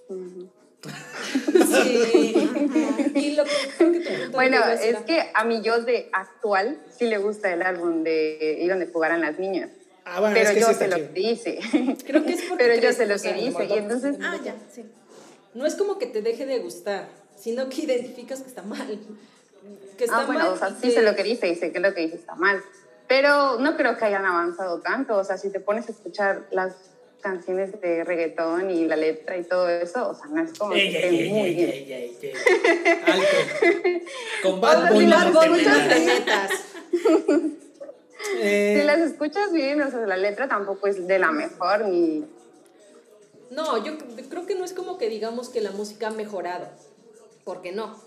[0.09, 0.49] Ujú.
[0.83, 2.49] Sí.
[3.15, 6.79] y lo que creo que tu punto Bueno, es que a mi yo de actual
[6.95, 9.69] sí le gusta el álbum de Y donde jugaran las niñas.
[10.05, 11.59] Ah, bueno, pero es que yo sí sé está lo que dice.
[12.05, 13.65] Creo que es porque pero yo sé lo que dice.
[13.65, 14.85] Y entonces, Ah, ya, sí.
[15.53, 18.99] No es como que te deje de gustar, sino que identificas que está mal.
[19.97, 21.79] Que está ah, bueno, mal o sea, sí sé lo que dice y sé que
[21.79, 22.61] lo que dice está mal.
[23.07, 25.17] Pero no creo que hayan avanzado tanto.
[25.17, 26.75] O sea, si te pones a escuchar las
[27.21, 30.91] canciones de reggaetón y la letra y todo eso, o sea, no es como Ey,
[30.91, 31.69] que ey, esté ey, muy ey, bien.
[31.69, 32.33] ey, ey, ey.
[33.05, 34.01] Alto.
[34.43, 35.89] Con Bad O sea, Bunny si no Bad te metas.
[35.89, 36.51] te metas.
[38.39, 42.25] Eh, Si las escuchas bien, o sea, la letra tampoco es de la mejor ni...
[43.51, 43.93] No, yo
[44.29, 46.67] creo que no es como que digamos que la música ha mejorado,
[47.45, 47.97] porque no.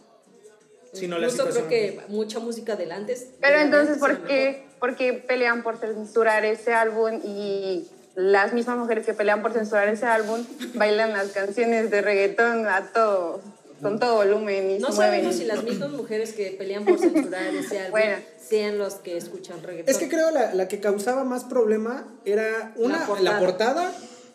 [0.92, 3.28] Sino Incluso creo que mucha música del antes.
[3.40, 7.88] Pero de entonces, ¿por qué, por qué pelean por censurar ese álbum y
[8.20, 10.44] las mismas mujeres que pelean por censurar ese álbum
[10.74, 13.40] bailan las canciones de reggaetón a todo,
[13.82, 17.78] con todo volumen y No sabemos si las mismas mujeres que pelean por censurar ese
[17.78, 18.16] álbum Bueno.
[18.40, 19.90] sean los que escuchan reggaetón.
[19.94, 23.92] Es que creo la, la que causaba más problema era una, La la portada.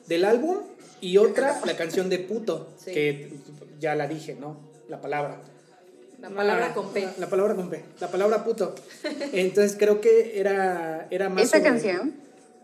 [0.07, 0.57] del álbum
[1.01, 2.91] y otra la canción de puto, Sí.
[2.93, 3.33] que
[3.79, 4.57] ya la dije, ¿no?
[4.88, 5.38] La palabra.
[6.21, 7.01] La palabra con P.
[7.01, 7.83] La, la palabra con P.
[7.99, 8.73] La palabra puto.
[9.33, 11.43] Entonces creo que era, era más.
[11.43, 12.15] ¿Esta sobre- canción?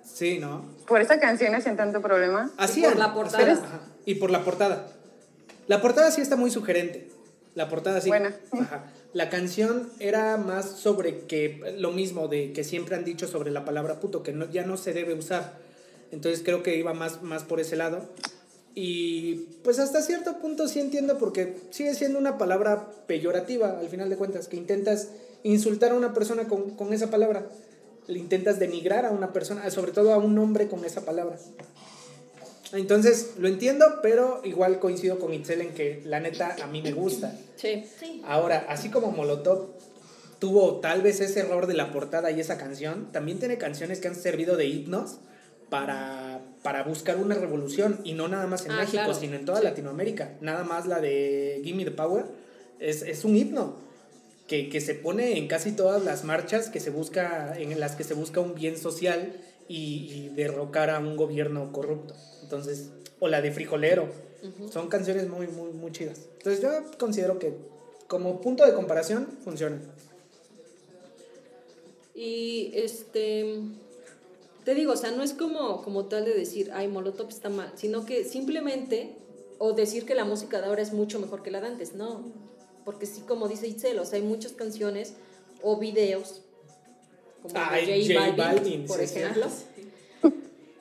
[0.04, 0.66] Sí, ¿no?
[0.88, 2.52] ¿Por esa canción hacen tanto problema?
[2.58, 3.54] Así por la portada.
[3.54, 4.88] Ajá, Y por la portada.
[5.68, 7.10] La portada sí está muy sugerente.
[7.56, 8.10] La portada sí.
[8.10, 8.36] Buena.
[8.52, 8.92] Ajá.
[9.14, 13.66] La canción era más sobre que lo mismo de que siempre han dicho sobre la
[13.66, 15.54] palabra puto, que no, ya no se debe usar.
[16.12, 18.10] Entonces creo que iba más, más por ese lado.
[18.74, 24.10] Y pues hasta cierto punto sí entiendo porque sigue siendo una palabra peyorativa al final
[24.10, 25.10] de cuentas, que intentas
[25.44, 27.48] insultar a una persona con, con esa palabra.
[28.12, 31.38] Le intentas denigrar a una persona, sobre todo a un hombre con esa palabra.
[32.74, 36.94] Entonces, lo entiendo, pero igual coincido con Itzel en que la neta a mí me
[36.94, 37.36] gusta.
[37.56, 37.84] Sí.
[38.00, 38.22] Sí.
[38.26, 39.70] Ahora, así como Molotov
[40.40, 44.08] tuvo tal vez ese error de la portada y esa canción, también tiene canciones que
[44.08, 45.18] han servido de himnos
[45.70, 49.14] para, para buscar una revolución y no nada más en Ah, México, claro.
[49.14, 49.66] sino en toda Sí.
[49.66, 50.34] Latinoamérica.
[50.42, 52.26] Nada más la de Gimme the Power
[52.80, 53.76] es, es un himno
[54.52, 58.04] que, que se pone en casi todas las marchas que se busca, en las que
[58.04, 59.32] se busca un bien social
[59.70, 62.16] y, y derrocar a un gobierno corrupto.
[62.44, 62.90] Entonces,
[63.22, 64.10] o la de Frijolero.
[64.70, 66.28] Son canciones muy, muy, muy chidas.
[66.40, 67.54] Entonces yo considero que
[68.08, 69.80] como punto de comparación funciona.
[72.14, 73.56] Y este.
[74.66, 77.72] Te digo, o sea, no es como, como tal de decir, ay, Molotov está mal,
[77.76, 79.16] sino que simplemente,
[79.60, 82.51] o decir que la música de ahora es mucho mejor que la de antes, no.
[82.86, 85.14] Porque sí, como dice Itzel, o sea, hay muchas canciones
[85.62, 86.42] o videos,
[87.42, 89.20] como el de J J Balvin, Balvin, por sí, sí.
[89.20, 89.48] ejemplo,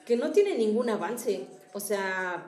[0.07, 1.47] que no tienen ningún avance.
[1.73, 2.47] O sea,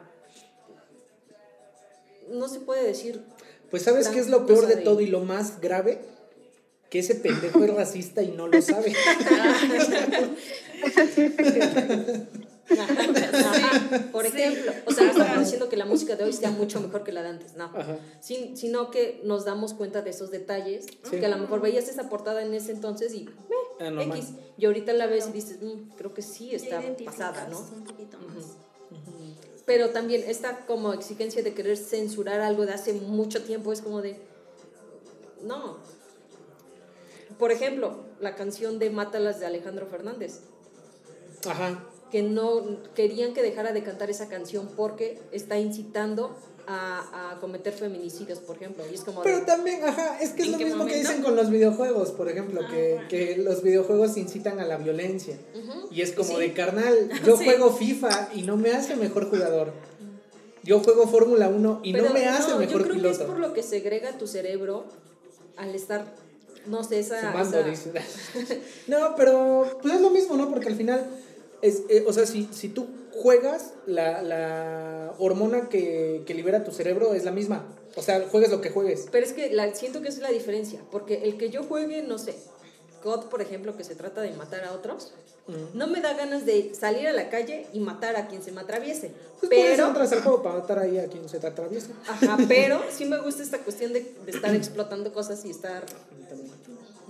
[2.30, 3.22] no se puede decir
[3.70, 6.00] Pues sabes qué es lo peor de- todo y lo más grave?
[6.90, 8.92] que ese pendejo es racista y no lo sabe.
[12.70, 16.80] Ajá, Por ejemplo, o sea, no estamos diciendo que la música de hoy sea mucho
[16.80, 17.70] mejor que la de antes, no.
[18.20, 21.18] Sin- sino que nos damos cuenta de esos detalles, Sí.
[21.18, 23.28] que a lo mejor veías esa portada en ese entonces y
[23.80, 27.48] eh, no X, y ahorita la ves y dices, "Mm, creo que sí está pasada,
[27.50, 27.58] ¿no?
[27.58, 28.56] Un poquito más.
[29.66, 34.02] Pero también esta como exigencia de querer censurar algo de hace mucho tiempo es como
[34.02, 34.20] de,
[35.42, 35.78] no.
[37.38, 40.40] Por ejemplo, la canción de Mátalas de Alejandro Fernández.
[41.48, 41.84] Ajá.
[42.12, 42.62] Que no
[42.94, 46.36] querían que dejara de cantar esa canción porque está incitando
[46.68, 48.84] a, a cometer feminicidios, por ejemplo.
[48.90, 51.08] Y es como de- Pero también, ajá, es que es ¿En lo mismo que momento?
[51.08, 53.08] dicen con los videojuegos, por ejemplo, que, Ajá.
[53.08, 55.36] que los videojuegos incitan a la violencia.
[55.56, 55.88] Ujú.
[55.90, 56.40] Y es como Sí.
[56.40, 56.94] de carnal,
[57.26, 57.44] yo Sí.
[57.44, 59.72] juego FIFA y no me hace mejor jugador.
[60.62, 63.16] Yo juego Fórmula 1 y Pero no me hace no, mejor yo creo que es
[63.16, 63.26] piloto.
[63.26, 64.84] por lo que segrega tu cerebro
[65.56, 66.04] al estar,
[66.66, 67.32] no sé, esa...
[67.32, 67.90] Fumando, esa-
[68.86, 70.48] no, pero pues es lo mismo, ¿no?
[70.50, 71.04] Porque al final,
[71.62, 76.72] es, eh, o sea, si, si tú juegas, la, la hormona que, que libera tu
[76.72, 77.64] cerebro es la misma.
[77.96, 79.06] O sea, juegues lo que juegues.
[79.10, 82.18] Pero es que la, siento que es la diferencia, porque el que yo juegue, no
[82.18, 82.34] sé,
[83.02, 85.12] COD, por ejemplo, que se trata de matar a otros,
[85.46, 85.76] Mm.
[85.76, 88.60] no me da ganas de salir a la calle y matar a quien se me
[88.60, 89.10] atraviese.
[89.40, 91.88] Pues pero, entras al juego para matar ahí a quien se te atraviesa.
[92.08, 95.84] ajá, pero sí me gusta esta cuestión de, de estar explotando cosas y estar...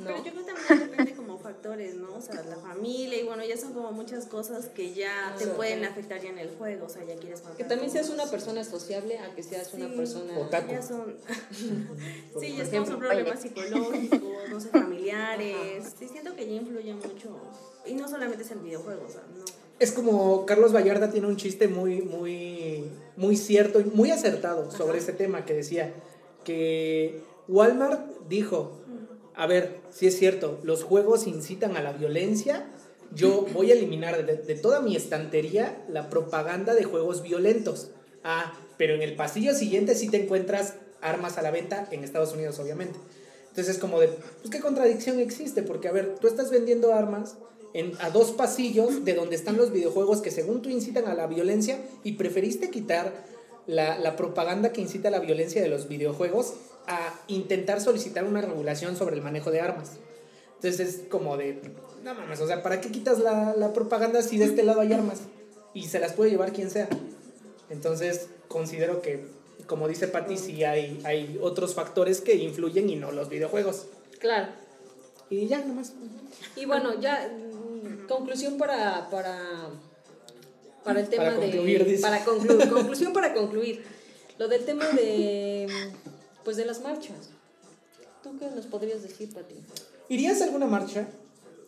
[0.03, 0.09] No.
[0.09, 2.15] Pero yo creo que también depende como factores, ¿no?
[2.17, 5.51] O sea, la familia y bueno, ya son como muchas cosas que ya te Sí.
[5.57, 7.57] pueden afectar ya en el juego, o sea, ya quieres matar.
[7.57, 10.39] Que también seas una persona sociable a que seas una persona...
[10.39, 10.73] Otaku.
[10.73, 11.17] Ya son,
[12.41, 12.93] sí, ya ejemplo.
[12.93, 15.95] son problemas psicológicos, no sé, familiares.
[15.99, 17.37] Sí, siento que ya influye mucho.
[17.87, 19.45] Y no solamente es el videojuego, o sea, no.
[19.79, 22.85] Es como Carlos Vallarta tiene un chiste muy, muy,
[23.17, 25.93] muy cierto y muy acertado sobre ese tema que decía
[26.45, 28.82] que Walmart dijo,
[29.35, 32.67] a ver, si es cierto, los juegos incitan a la violencia,
[33.15, 37.91] yo voy a eliminar de, de toda mi estantería la propaganda de juegos violentos.
[38.25, 42.33] Ah, pero en el pasillo siguiente sí te encuentras armas a la venta en Estados
[42.33, 42.99] Unidos, obviamente.
[43.49, 47.37] Entonces es como de, pues qué contradicción existe, porque a ver, tú estás vendiendo armas
[47.75, 51.27] en, a dos pasillos de donde están los videojuegos que según tú incitan a la
[51.27, 53.13] violencia y preferiste quitar
[53.67, 56.55] la, la propaganda que incita a la violencia de los videojuegos
[56.87, 59.93] a intentar solicitar una regulación sobre el manejo de armas.
[60.57, 61.61] Entonces es como de,
[62.05, 64.93] no mames, o sea, ¿para qué quitas la, la propaganda si de este lado hay
[64.93, 65.23] armas?
[65.75, 66.89] Y se las puede llevar quien sea.
[67.71, 69.27] Entonces considero que,
[69.67, 73.87] como dice Patti, sí hay, hay otros factores que influyen y no los videojuegos.
[74.19, 74.53] Claro.
[75.31, 75.95] Y ya, nomás.
[76.57, 79.71] Y bueno, ya, mm, conclusión para, para,
[80.85, 81.47] para el tema Para de...
[81.47, 82.03] concluir, dice.
[82.03, 83.83] Para concluir, conclusión para concluir.
[84.39, 85.67] Lo del tema de,
[86.45, 87.31] pues de las marchas.
[88.23, 89.55] ¿Tú qué nos podrías decir, Pati?
[90.09, 91.09] ¿Irías a alguna marcha?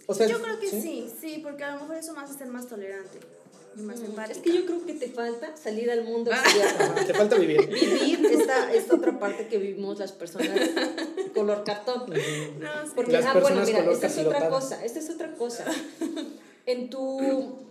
[0.07, 2.49] O sea, Yo creo que sí, sí, porque a lo mejor eso me hace ser
[2.49, 3.19] más tolerante
[3.77, 4.33] y más empática.
[4.33, 6.43] Es que yo creo que te falta salir al mundo Ah.
[6.45, 6.95] exterior.
[7.07, 7.67] Te falta vivir.
[7.69, 10.61] Vivir esta, esta otra parte que vivimos las personas
[11.35, 12.05] color cartón.
[12.11, 12.93] No, sí.
[12.95, 15.65] Porque, Las ah, bueno, mira, esta es otra cosa, esta es otra cosa.
[16.67, 17.21] En tu,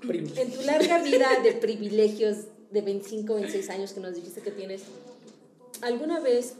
[0.03, 2.37] en tu larga vida de privilegios
[2.69, 4.83] de 25, 26 años que nos dijiste que tienes,
[5.81, 6.53] ¿alguna vez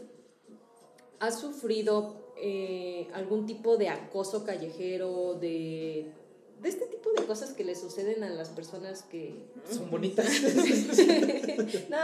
[1.20, 6.12] has sufrido eh, algún tipo de acoso callejero, de,
[6.60, 10.26] de este tipo de cosas que le suceden a las personas que, Son bonitas.
[11.90, 11.98] no,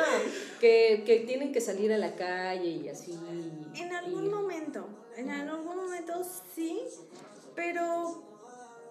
[0.60, 3.18] que, que tienen que salir a la calle y así?
[3.74, 4.86] En algún y- momento,
[5.16, 6.22] en algún momento
[6.54, 6.80] sí,
[7.54, 8.22] pero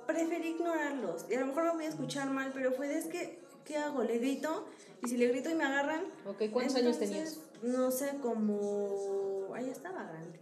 [0.05, 1.25] preferí ignorarlos.
[1.29, 3.77] Y a lo mejor me voy a escuchar mal, pero fue de es que, ¿qué
[3.77, 4.03] hago?
[4.03, 4.65] ¿Le grito?
[5.03, 6.03] Y si le grito y me agarran...
[6.25, 7.39] Ok, ¿cuántos años tenías?
[7.61, 9.28] No sé, como...
[9.59, 10.39] Ahí estaba grande.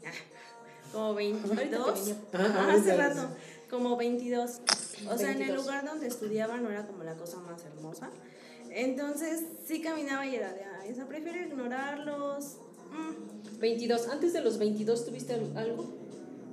[0.91, 1.99] Como Ahorita 22.
[1.99, 2.15] pequeño.
[2.33, 3.27] Ajá, Ajá, ahorita hace rato.
[3.69, 4.61] Como 22.
[5.09, 5.57] O sea, en el 22.
[5.65, 8.09] lugar donde estudiaba no era como la cosa más hermosa.
[8.69, 12.57] Entonces sí caminaba y era de, ay, o sea, prefiero ignorarlos.
[12.91, 13.59] Mm.
[13.59, 14.07] 22.
[14.07, 15.85] Antes de los 22 tuviste al- algo?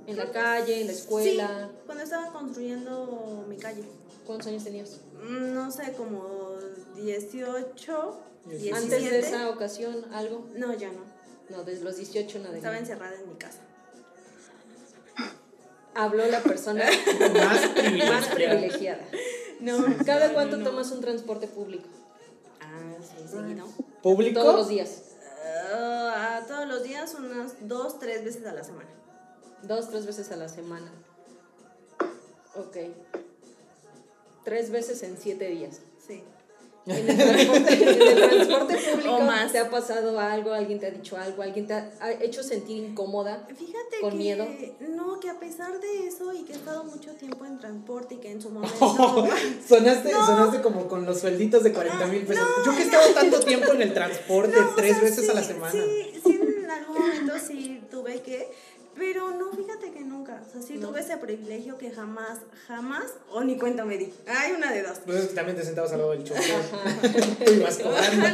[0.07, 1.69] En la calle, en la escuela.
[1.71, 3.83] Sí, cuando estaba construyendo mi calle.
[4.25, 4.99] ¿Cuántos años tenías?
[5.23, 6.51] Mm, No sé, como
[6.95, 8.75] 18, 17.
[8.77, 10.47] Antes de esa ocasión, algo.
[10.55, 11.14] No, ya no.
[11.49, 12.55] No, desde los 18 nada.
[12.55, 13.59] Estaba encerrada en mi casa.
[15.93, 17.61] Habló la persona Más
[18.09, 19.05] más privilegiada.
[19.59, 19.77] No.
[20.05, 20.69] ¿Cada no, cuánto no, no.
[20.69, 21.87] tomas un transporte público?
[22.59, 23.67] Ah, sí, seguido.
[24.01, 24.41] ¿Público?
[24.41, 25.03] Todos los días.
[25.73, 28.89] Ah, todos los días, unas dos, tres veces a la semana.
[29.63, 30.91] Dos, tres veces a la semana.
[32.55, 32.77] Ok.
[34.43, 35.79] Tres veces en siete días.
[36.87, 39.51] En el transporte, en el transporte público O más.
[39.51, 42.77] te ha pasado algo, alguien te ha dicho algo, alguien te ha, ha hecho sentir
[42.77, 43.47] incómoda.
[43.47, 44.47] Fíjate ¿Con que miedo?
[44.95, 48.17] no, que a pesar de eso y que he estado mucho tiempo en transporte y
[48.19, 48.77] que en su momento
[49.67, 50.25] sonaste, No.
[50.25, 52.47] sonaste como con los suelditos de 40 mil pesos.
[52.59, 55.25] No, Yo que he estado tanto tiempo en el transporte, No, o tres sea, veces
[55.25, 55.71] sí, a la semana.
[55.71, 58.51] Sí, sí, en algún momento sí tuve que,
[58.97, 60.41] pero no, fíjate que nunca.
[60.47, 64.13] O sea, sí tuve ese privilegio que jamás, jamás, o ni cuenta me di.
[64.27, 64.99] Hay una de dos.
[65.05, 66.61] Pues es que también te sentabas al lado del chofer.
[67.55, 68.27] y vas cobrando.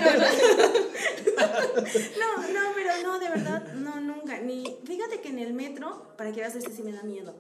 [2.20, 4.40] No, no, pero no, de verdad, no, nunca.
[4.40, 7.34] Ni, fíjate que en el metro, para que veas, este sí me da miedo.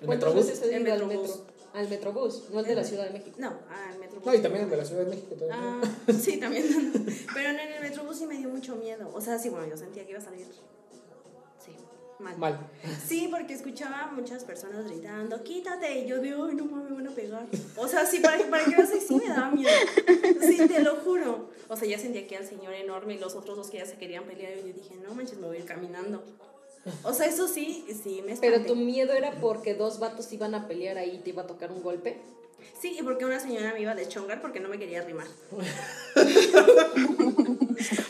[0.00, 0.62] ¿El ¿Cuántas Metrobús?
[0.62, 1.28] El al Metrobús.
[1.28, 1.46] metro?
[1.72, 3.36] Al Metrobús, no el de la Ciudad de México.
[3.38, 4.26] No, al metrobús.
[4.26, 5.80] No, y también el de la Ciudad de México todavía.
[5.82, 6.66] Ah, sí, también.
[7.34, 9.08] Pero en el metrobús sí me dio mucho miedo.
[9.14, 10.46] O sea, sí, bueno, yo sentía que iba a salir.
[12.20, 12.36] Mal.
[12.38, 12.70] Mal.
[13.06, 16.00] Sí, porque escuchaba a muchas personas gritando, quítate.
[16.00, 17.46] Y yo digo, ay, no mames, me van a pegar.
[17.76, 19.70] O sea, sí, para, para que veas, sí me daba miedo.
[20.40, 21.50] Sí, te lo juro.
[21.68, 23.96] O sea, ya sentía que al señor enorme y los otros dos que ya se
[23.96, 24.52] querían pelear.
[24.58, 26.22] Y yo dije, no manches, me voy a ir caminando.
[27.02, 28.68] O sea, eso sí, sí me Pero espanté.
[28.68, 31.70] tu miedo era porque dos vatos iban a pelear ahí y te iba a tocar
[31.72, 32.20] un golpe.
[32.80, 35.04] Sí, y porque una señora me iba a deschongar porque no me quería.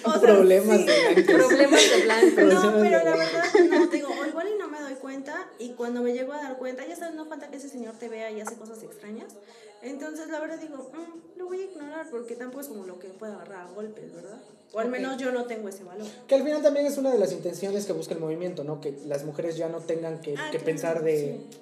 [0.05, 0.85] O sea, Problemas sí.
[0.87, 1.35] de blancos.
[1.35, 2.41] Problemas de blanco.
[2.41, 5.71] No, pero la verdad, no, te digo, o igual y no me doy cuenta, y
[5.75, 8.31] cuando me llego a dar cuenta, ya sabes, no falta que ese señor te vea
[8.31, 9.35] y hace cosas extrañas.
[9.83, 13.09] Entonces, la verdad, digo, "Mm, lo voy a ignorar porque tampoco es como lo que
[13.09, 14.41] pueda agarrar a golpes, ¿verdad?
[14.73, 16.07] O al menos yo no tengo ese valor.
[16.27, 18.81] Que al final también es una de las intenciones que busca el movimiento, ¿no?
[18.81, 21.41] Que las mujeres ya no tengan que, Ah, que claro, pensar de...
[21.51, 21.61] sí.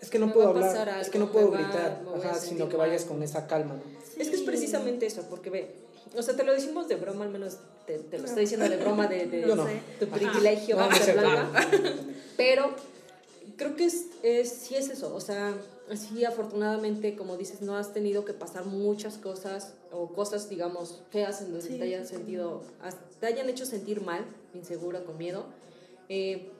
[0.00, 3.04] Es que no Me puedo hablar, es que no puedo gritar, ajá, sino que vayas
[3.04, 3.82] con esa calma, ¿no?
[4.20, 5.74] Es que es precisamente eso, porque ve,
[6.16, 8.76] o sea, te lo decimos de broma, al menos te, te lo estoy diciendo de
[8.78, 9.66] broma de, de no.
[9.66, 9.80] sé.
[10.00, 11.50] tu privilegio No, no ser sé, blanca.
[11.70, 11.94] claro.
[12.36, 12.70] Pero
[13.56, 15.54] creo que es, es, sí es eso, o sea,
[15.94, 21.42] sí afortunadamente, como dices, no has tenido que pasar muchas cosas o cosas, digamos, feas
[21.42, 22.14] en donde Sí, te hayan sí.
[22.14, 22.62] sentido,
[23.20, 24.24] te hayan hecho sentir mal,
[24.54, 25.44] insegura, con miedo.
[26.08, 26.50] Eh,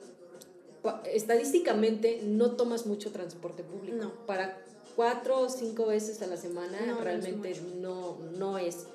[1.13, 3.97] estadísticamente no tomas mucho transporte público.
[3.97, 4.27] No.
[4.27, 4.59] Para
[4.97, 8.87] cuatro o cinco veces a la semana No, realmente no, no es.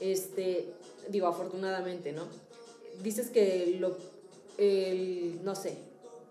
[0.00, 0.66] Este,
[1.08, 2.24] digo, afortunadamente, ¿no?
[3.02, 3.96] Dices que lo,
[4.58, 5.76] el, no sé,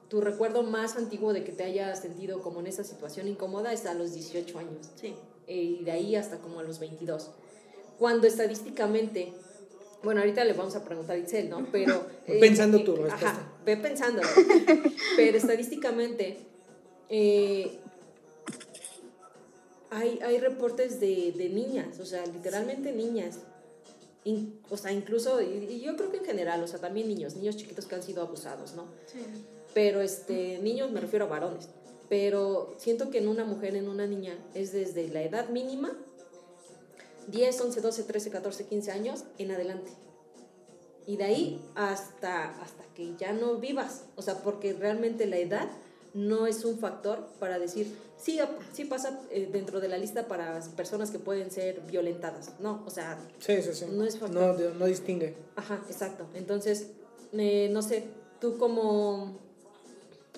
[0.09, 3.85] tu recuerdo más antiguo de que te hayas sentido como en esa situación incómoda es
[3.85, 4.89] a los 18 años.
[4.99, 5.15] Sí.
[5.47, 7.31] eh, y de ahí hasta como a los 22.
[7.99, 9.33] Cuando estadísticamente,
[10.03, 11.65] bueno, ahorita le vamos a preguntar a Itzel, ¿no?
[11.71, 12.05] Pero...
[12.27, 13.29] Ve pensando tu respuesta.
[13.29, 14.27] Ajá, ve pensándolo.
[15.15, 16.37] Pero estadísticamente,
[17.09, 17.79] eh,
[19.89, 23.39] hay, hay reportes de, de niñas, o sea, literalmente niñas.
[24.25, 27.35] In- o sea, incluso, y, y yo creo que en general, o sea, también niños,
[27.35, 28.87] niños chiquitos que han sido abusados, ¿no?
[29.05, 29.19] Sí.
[29.73, 31.69] Pero este, niños me refiero a varones.
[32.09, 35.91] Pero siento que en una mujer, en una niña, es desde la edad mínima,
[37.27, 39.91] 10, 11, 12, 13, 14, 15 años, en adelante.
[41.05, 44.03] Y de ahí hasta, hasta que ya no vivas.
[44.15, 45.69] O sea, porque realmente la edad
[46.13, 48.39] no es un factor para decir, sí,
[48.71, 52.51] sí pasa eh, dentro de la lista para personas que pueden ser violentadas.
[52.59, 53.85] No, o sea, Sí, sí, sí.
[53.91, 54.59] No es factor.
[54.59, 55.35] no, no distingue.
[55.55, 56.27] Ajá, exacto.
[56.35, 56.91] Entonces,
[57.33, 58.05] eh, no sé,
[58.39, 59.37] tú como,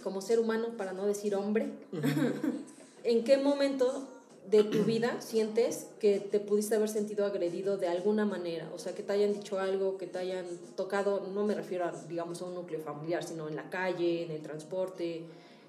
[0.01, 1.69] como ser humano, para no decir hombre,
[3.03, 4.07] ¿en qué momento
[4.49, 8.69] de tu vida sientes que te pudiste haber sentido agredido de alguna manera?
[8.73, 11.91] O sea, que te hayan dicho algo, que te hayan tocado, no me refiero a,
[12.07, 15.23] digamos, a un núcleo familiar, sino en la calle, en el transporte,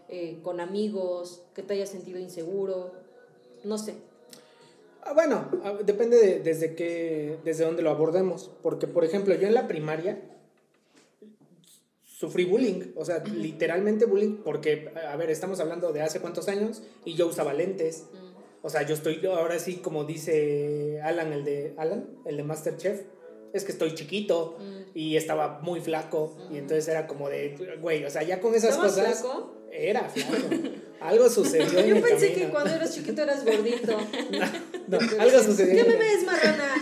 [0.09, 2.93] eh, con amigos, que te hayas sentido inseguro,
[3.64, 3.97] no sé.
[5.03, 8.51] Ah, bueno, ah, depende de, desde qué, desde dónde lo abordemos.
[8.62, 10.20] Porque, por ejemplo, yo en la primaria
[12.03, 12.93] sufrí bullying.
[12.97, 14.39] O sea, literalmente bullying.
[14.45, 18.07] Porque, a ver, estamos hablando de hace cuántos años y yo usaba lentes.
[18.66, 23.02] O sea, yo estoy ahora sí, como dice Alan, el de Alan, el de Masterchef.
[23.52, 24.58] Es que estoy chiquito
[24.92, 26.36] y estaba muy flaco.
[26.50, 29.20] Y entonces era como de, güey, o sea, ya con esas ¿Estabas cosas.
[29.20, 29.54] flaco?
[29.70, 30.48] Era flaco.
[31.00, 33.96] Algo sucedió en Yo el pensé que cuando eras chiquito eras gordito.
[34.88, 35.84] No, algo sucedió.
[35.84, 36.74] ¿Qué me ves, marrana?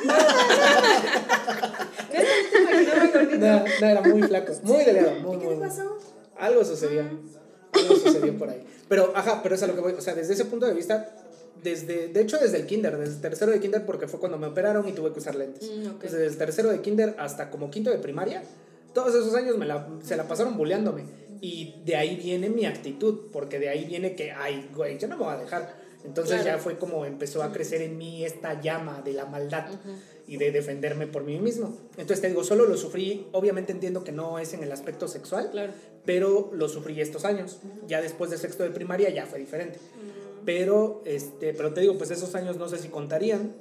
[2.12, 3.38] ¿Neta te imaginaba gordito?
[3.38, 5.98] No, no, era muy flaco, muy delgado, muy, ¿Y qué te pasó?
[6.36, 7.02] Algo sucedió.
[7.72, 8.62] Algo sucedió por ahí.
[8.88, 9.92] Pero, ajá, pero es a lo que voy.
[9.92, 11.23] O sea, desde ese punto de vista,
[11.64, 14.46] desde, de hecho, desde el kinder, desde el tercero de kinder, porque fue cuando me
[14.46, 15.68] operaron y tuve que usar lentes.
[15.70, 16.02] Mm, ok.
[16.02, 18.42] Desde el tercero de kinder hasta como quinto de primaria,
[18.92, 21.02] todos esos años me la, se la pasaron bulleándome.
[21.40, 25.16] Y de ahí viene mi actitud, porque de ahí viene que, ay, güey, yo no
[25.16, 25.74] me voy a dejar.
[26.04, 26.58] Entonces Claro.
[26.58, 29.66] ya fue como empezó a crecer en mí esta llama de la maldad
[30.28, 31.74] y de defenderme por mí mismo.
[31.96, 35.48] Entonces te digo, solo lo sufrí, obviamente entiendo que no es en el aspecto sexual,
[35.50, 35.72] Claro.
[36.04, 37.58] pero lo sufrí estos años.
[37.88, 39.78] Ya después de sexto de primaria ya fue diferente.
[40.44, 43.54] Pero, este, pero te digo, pues esos años no sé si contarían,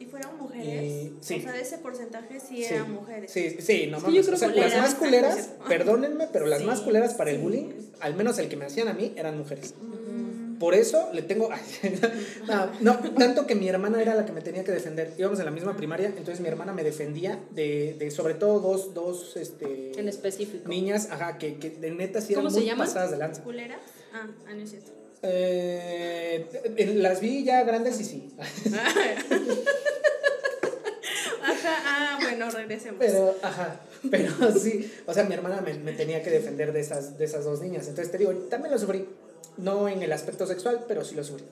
[0.00, 0.92] ¿Y fueron mujeres?
[0.92, 1.34] Y- sí.
[1.38, 3.32] O sea, de ese porcentaje sí, Sí, eran mujeres.
[3.32, 4.28] Sí, sí, no mames.
[4.28, 8.14] o sea, las más culeras, perdónenme, pero las Sí, más culeras para el bullying, al
[8.14, 9.74] menos el que me hacían a mí, eran mujeres.
[9.80, 10.58] Mm.
[10.60, 11.48] Por eso le tengo.
[12.48, 15.14] no, no, tanto que mi hermana era la que me tenía que defender.
[15.18, 18.94] Íbamos en la misma primaria, entonces mi hermana me defendía de, de sobre todo dos,
[18.94, 20.68] dos este, En específico.
[20.68, 22.86] niñas, ajá, que, que de neta sí eran ¿Cómo se muy llaman?
[22.86, 23.42] pasadas de lanza.
[23.42, 23.80] ¿Culeras?
[24.12, 24.92] Ah, ah, no es cierto.
[25.22, 28.34] Eh, las vi ya grandes y sí.
[31.42, 32.98] Ajá, ah, bueno, regresemos.
[32.98, 37.18] Pero, ajá, pero sí, o sea, mi hermana me, me tenía que defender de esas,
[37.18, 37.88] de esas dos niñas.
[37.88, 39.08] Entonces te digo, también lo sufrí.
[39.56, 41.44] No en el aspecto sexual, pero sí lo sufrí.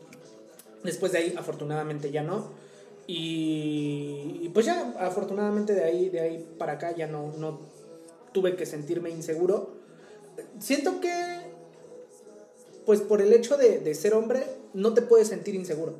[0.84, 2.52] Después de ahí, afortunadamente ya no.
[3.06, 7.60] Y, y pues ya, afortunadamente de ahí, de ahí para acá ya no, no
[8.32, 9.76] tuve que sentirme inseguro.
[10.58, 11.10] Siento que,
[12.86, 15.94] pues por el hecho de, de ser hombre, no te puedes sentir inseguro.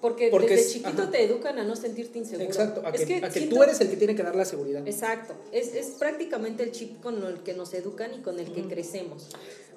[0.00, 1.10] Porque, Porque desde es- chiquito ajá.
[1.12, 2.44] te educan a no sentirte inseguro.
[2.44, 4.44] Exacto, a Es que, a que siento- tú eres el que tiene que dar la
[4.44, 4.86] seguridad.
[4.86, 8.62] Exacto, es, es prácticamente el chip con el que nos educan y con el que
[8.66, 9.28] crecemos.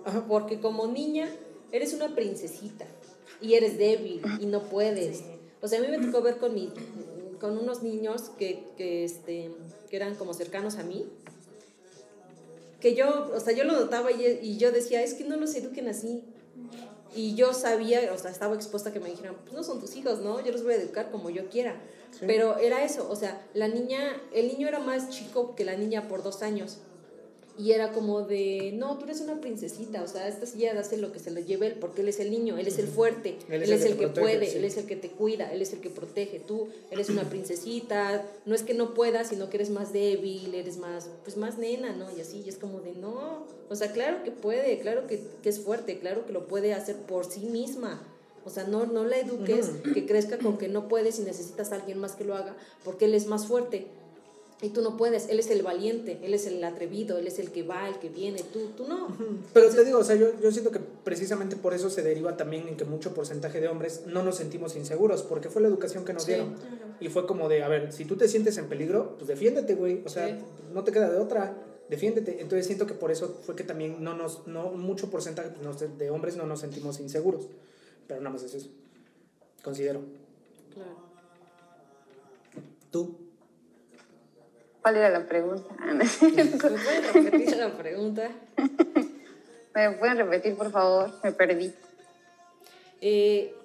[0.04, 0.26] Ajá.
[0.28, 1.30] Porque como niña
[1.72, 2.88] eres una princesita
[3.40, 5.22] y eres débil y no puedes.
[5.62, 6.72] O sea, a mí me tocó ver con, mi,
[7.40, 9.52] con unos niños que, que, este,
[9.92, 11.06] que eran como cercanos a mí,
[12.86, 15.56] que yo, o sea, yo lo notaba y, y yo decía, es que no los
[15.56, 16.24] eduquen así.
[17.16, 19.96] Y yo sabía, o sea, estaba expuesta a que me dijeran, pues no son tus
[19.96, 20.40] hijos, ¿no?
[20.46, 21.82] Yo los voy a educar como yo quiera.
[22.12, 22.26] Sí.
[22.28, 26.08] Pero era eso, o sea, la niña, el niño era más chico que la niña
[26.08, 26.78] por dos años.
[27.58, 31.14] Y era como de, no, tú eres una princesita, o sea, esta silla hace lo
[31.14, 33.64] que se le lleve él, porque él es el niño, él es el fuerte, él
[33.64, 34.58] es, el, que, protege, puede, sí.
[34.58, 36.40] él es el que te cuida, él es el que protege.
[36.40, 40.78] Tú eres una princesita, no es que no puedas, sino que eres más débil, eres
[40.78, 42.06] más, pues más nena, ¿no?
[42.16, 45.50] Y así, y es como de, no, o sea, claro que puede, claro que, que
[45.50, 48.02] es fuerte, claro que lo puede hacer por sí misma.
[48.46, 51.76] O sea, no, no la eduques, que crezca con que no puedes y necesitas a
[51.76, 53.88] alguien más que lo haga, porque él es más fuerte.
[54.62, 57.52] Y tú no puedes, él es el valiente, él es el atrevido, él es el
[57.52, 59.10] que va, el que viene, tú, tú no.
[59.54, 62.68] Pero te digo, o sea, yo, yo siento que precisamente por eso se deriva también
[62.70, 66.14] en que mucho porcentaje de hombres no nos sentimos inseguros, porque fue la educación que
[66.14, 66.32] nos Sí.
[66.32, 66.56] dieron.
[67.02, 70.02] Y fue como de, a ver, si tú te sientes en peligro, pues defiéndete, güey.
[70.06, 70.36] O sea, Sí.
[70.74, 71.58] no te queda de otra,
[71.90, 72.40] defiéndete.
[72.42, 76.10] Entonces siento que por eso fue que también no nos, no, mucho porcentaje pues, de
[76.10, 77.50] hombres no nos sentimos inseguros.
[78.08, 78.70] Pero nada más es eso.
[79.62, 80.00] Considero.
[80.74, 80.96] Claro.
[82.92, 83.18] Tú.
[84.86, 85.64] ¿Cuál era la pregunta?
[85.80, 85.94] Ah.
[85.96, 86.06] ¿Me
[86.46, 88.30] puedes repetir la pregunta?
[89.74, 91.10] ¿Me pueden repetir, por favor?
[91.24, 91.74] Me perdí.
[93.02, 93.56] Eh,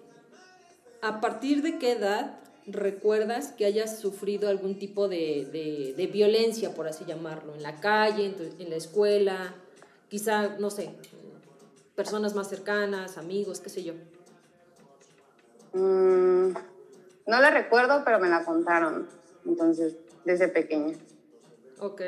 [1.02, 6.72] ¿A partir de qué edad recuerdas que hayas sufrido algún tipo de, de- de violencia,
[6.74, 7.54] por así llamarlo?
[7.54, 9.52] En la calle, en, tu- en la escuela,
[10.08, 10.88] quizá, no sé,
[11.96, 13.92] personas más cercanas, amigos, qué sé yo.
[15.74, 16.54] Mm,
[17.26, 19.06] no la recuerdo, pero me la contaron.
[19.44, 20.96] Entonces, desde pequeña.
[21.78, 22.02] Ok.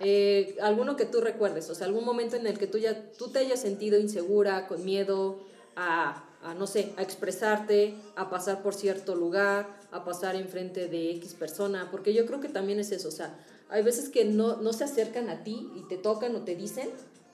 [0.00, 1.68] Eh, ¿Alguno que tú recuerdes?
[1.70, 4.84] O sea, algún momento en el que tú ya tú te hayas sentido insegura, con
[4.84, 5.40] miedo
[5.74, 11.10] a, a, no sé, a expresarte, a pasar por cierto lugar, a pasar enfrente de
[11.16, 13.36] X persona, porque yo creo que también es eso, o sea,
[13.70, 16.88] hay veces que no, no se acercan a ti y te tocan o te dicen,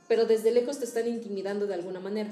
[0.08, 2.30] pero desde lejos te están intimidando de alguna manera.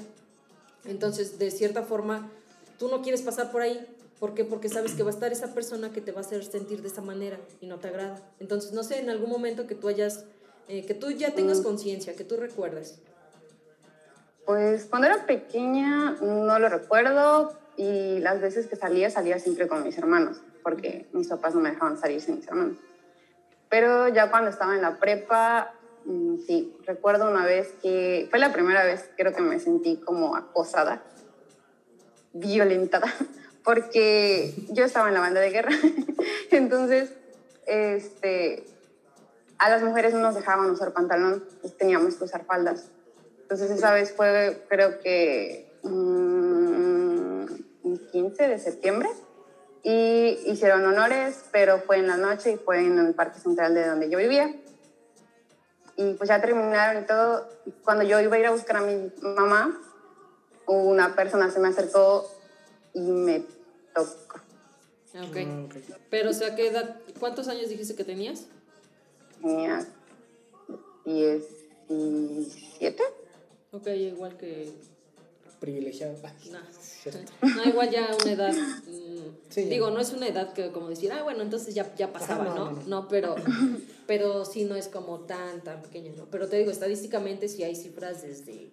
[0.85, 2.29] Entonces, de cierta forma,
[2.77, 3.85] tú no quieres pasar por ahí.
[4.23, 4.45] ¿Por qué?
[4.45, 6.87] Porque sabes que va a estar esa persona que te va a hacer sentir de
[6.87, 8.21] esa manera y no te agrada.
[8.39, 10.23] Entonces, no sé, en algún momento que tú hayas,
[10.69, 13.01] eh, que tú ya tengas conciencia, que tú recuerdes.
[14.45, 19.83] Pues cuando era pequeña no lo recuerdo y las veces que salía, salía siempre con
[19.83, 22.77] mis hermanos, porque mis papás no me dejaban salir sin mis hermanos.
[23.67, 25.73] Pero ya cuando estaba en la prepa,
[26.05, 30.37] mm, sí, recuerdo una vez que fue la primera vez creo que me sentí como
[30.37, 31.03] acosada,
[32.31, 33.13] violentada,
[33.63, 35.71] porque yo estaba en la banda de guerra.
[36.51, 37.11] Entonces,
[37.65, 38.65] este,
[39.57, 42.89] a las mujeres no nos dejaban usar pantalón, pues teníamos que usar faldas.
[43.41, 47.43] Entonces esa vez fue, creo que, mm,
[47.85, 49.09] el 15 de septiembre.
[49.85, 53.85] Y hicieron honores, pero fue en la noche y fue en el Parque Central de
[53.85, 54.55] donde yo vivía.
[55.97, 57.49] Y pues ya terminaron y todo.
[57.83, 59.77] Cuando yo iba a ir a buscar a mi mamá,
[60.67, 62.25] una persona se me acercó
[62.93, 63.45] y me
[63.93, 64.39] tocó.
[65.15, 65.37] Ok.
[65.37, 65.75] Ah, ok.
[66.09, 68.47] Pero, o sea, ¿qué edad, ¿cuántos años dijiste que tenías?
[69.41, 69.87] Tenía
[71.05, 73.03] 17.
[73.71, 74.71] Ok, igual que...
[75.59, 76.15] Privilegiado.
[76.51, 77.31] No, Cierto.
[77.41, 78.53] no igual ya una edad...
[78.53, 79.13] mm,
[79.49, 79.69] Sí, ya.
[79.69, 82.55] digo, no es una edad que como decir, ah, bueno, entonces ya, ya pasaba, no,
[82.55, 82.65] ¿no?
[82.65, 82.87] no, no.
[82.87, 83.35] No, pero,
[84.07, 86.25] pero sí no es como tan, tan pequeña, ¿no?
[86.25, 88.71] Pero te digo, estadísticamente sí hay cifras desde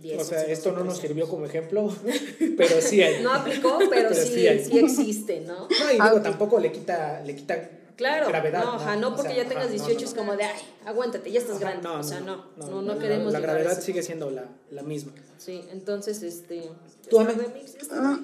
[0.00, 0.20] 10.
[0.20, 1.94] O sea, 11, esto no 12, nos 13 sirvió como ejemplo,
[2.56, 3.22] pero sí hay.
[3.22, 4.30] No aplicó, pero, Pero sí,
[4.64, 5.68] sí existe, ¿no?
[5.68, 8.64] No, y digo, tampoco le quita, le quita Claro, gravedad.
[8.64, 10.18] no, ajá, no O porque sea, ya tengas ajá, no, 18 no, es no.
[10.18, 11.88] como de, ay, aguántate, ya estás Ajá, grande.
[11.88, 14.82] o sea, no, no, no, la- queremos La llegar a gravedad sigue siendo la, la
[14.82, 15.12] misma.
[15.38, 16.70] Sí, entonces, este...
[17.10, 18.20] ¿Tú, este Ana?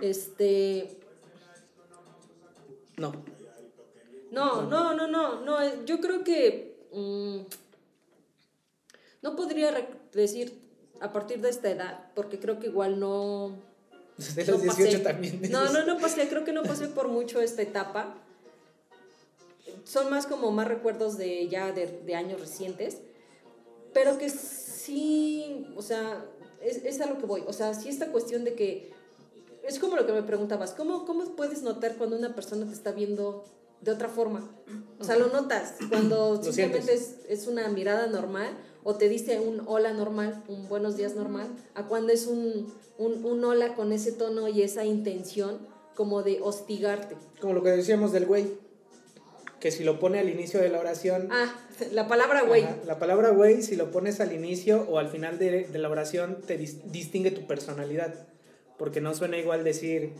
[0.00, 0.98] este-.
[2.98, 3.12] No.
[4.30, 6.76] No, no, no, no, no, yo creo que...
[6.92, 7.38] mm,
[9.22, 9.70] no podría
[10.20, 10.60] decir
[11.00, 13.48] a partir de esta edad, porque creo que igual no...
[14.18, 14.98] No los 18 pasé.
[14.98, 15.40] también.
[15.50, 18.14] No, no, no pasé, creo que no pasé por mucho esta etapa.
[19.84, 22.98] Son más como más recuerdos de ya de, de años recientes,
[23.92, 26.24] pero que sí, o sea,
[26.62, 27.42] es, es a lo que voy.
[27.46, 28.92] O sea, sí esta cuestión de que,
[29.66, 32.92] es como lo que me preguntabas, ¿cómo, ¿cómo puedes notar cuando una persona te está
[32.92, 33.44] viendo
[33.80, 34.48] de otra forma?
[35.00, 39.62] O sea, lo notas cuando simplemente es, es una mirada normal o te dice un
[39.66, 44.12] hola normal, un buenos días normal, a cuando es un, un, un hola con ese
[44.12, 45.58] tono y esa intención
[45.94, 47.16] como de hostigarte.
[47.40, 48.46] Como lo que decíamos del güey.
[49.60, 51.28] Que si lo pone al inicio de la oración.
[51.30, 51.54] Ah,
[51.92, 52.66] la palabra güey.
[52.84, 56.38] La palabra güey, si lo pones al inicio o al final de, de la oración,
[56.44, 58.12] te dis- distingue tu personalidad.
[58.76, 60.14] Porque no suena igual decir,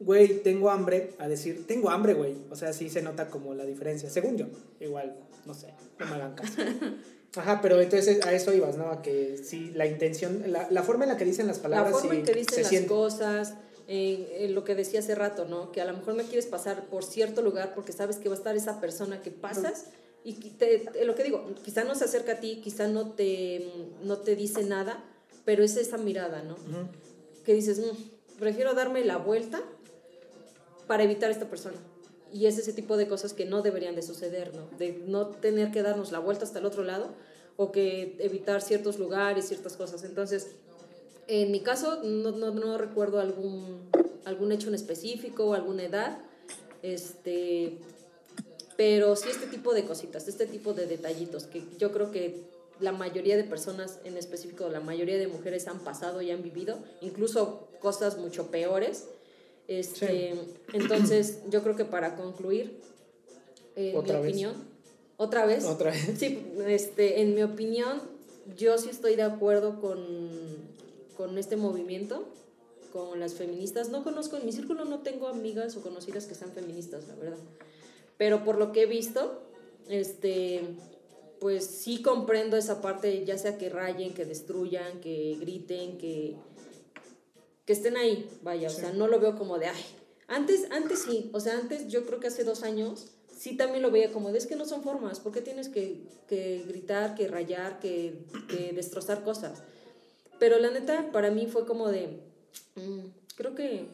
[0.00, 2.34] güey, tengo hambre, a decir, tengo hambre, güey.
[2.50, 4.46] O sea, sí se nota como la diferencia, según yo.
[4.80, 5.16] Igual,
[5.46, 5.68] no sé,
[5.98, 6.60] no me hagan caso.
[7.36, 8.88] Ajá, pero entonces a eso ibas, ¿no?
[8.90, 11.92] A que sí, la intención, la, la forma en la que dicen las La palabras,
[11.92, 12.88] forma sí, en que dicen las siente.
[12.88, 13.54] cosas,
[13.88, 15.72] en, en lo que decía hace rato, ¿no?
[15.72, 18.38] Que a lo mejor no quieres pasar por cierto lugar porque sabes que va a
[18.38, 19.86] estar esa persona que pasas
[20.24, 23.12] y que te, te- lo que digo, quizá no se acerca a ti, quizá no
[23.12, 23.66] te,
[24.02, 25.02] no te dice nada,
[25.46, 26.56] pero es esa mirada, ¿no?
[27.44, 29.62] Que dices, "Mm, prefiero darme la vuelta
[30.86, 31.76] para evitar a esta persona.
[32.32, 34.68] Y es ese tipo de cosas que no deberían de suceder, ¿no?
[34.78, 37.10] De no tener que darnos la vuelta hasta el otro lado
[37.56, 40.04] o que evitar ciertos lugares, ciertas cosas.
[40.04, 40.52] Entonces,
[41.28, 43.90] en mi caso, no, no, no recuerdo algún,
[44.24, 46.18] algún hecho en específico o alguna edad,
[46.82, 47.78] este,
[48.76, 52.42] pero sí este tipo de cositas, este tipo de detallitos que yo creo que
[52.80, 56.78] la mayoría de personas, en específico la mayoría de mujeres han pasado y han vivido,
[57.00, 59.06] incluso cosas mucho peores.
[59.68, 60.34] Este,
[60.72, 62.80] Entonces, yo creo que para concluir,
[63.76, 64.30] en mi Otra vez.
[64.30, 64.54] opinión,
[65.16, 66.14] otra vez, Otra vez.
[66.18, 68.02] Sí, este, en mi opinión,
[68.56, 70.04] yo sí estoy de acuerdo con,
[71.16, 72.24] con este movimiento,
[72.92, 73.88] con las feministas.
[73.88, 77.38] No conozco, en mi círculo no tengo amigas o conocidas que sean feministas, la verdad.
[78.18, 79.40] Pero por lo que he visto,
[79.88, 80.62] este,
[81.40, 86.36] pues sí comprendo esa parte, ya sea que rayen, que destruyan, que griten, que,
[87.66, 89.84] que estén ahí, vaya, o sea, no lo veo como de, ay,
[90.28, 93.90] antes, antes sí, o sea, antes yo creo que hace dos años sí también lo
[93.90, 97.28] veía como de, es que no son formas, ¿por qué tienes que, que gritar, que
[97.28, 99.62] rayar, que, que destrozar cosas?
[100.38, 102.20] Pero la neta, para mí fue como de,
[102.76, 103.06] mm,
[103.36, 103.86] creo que,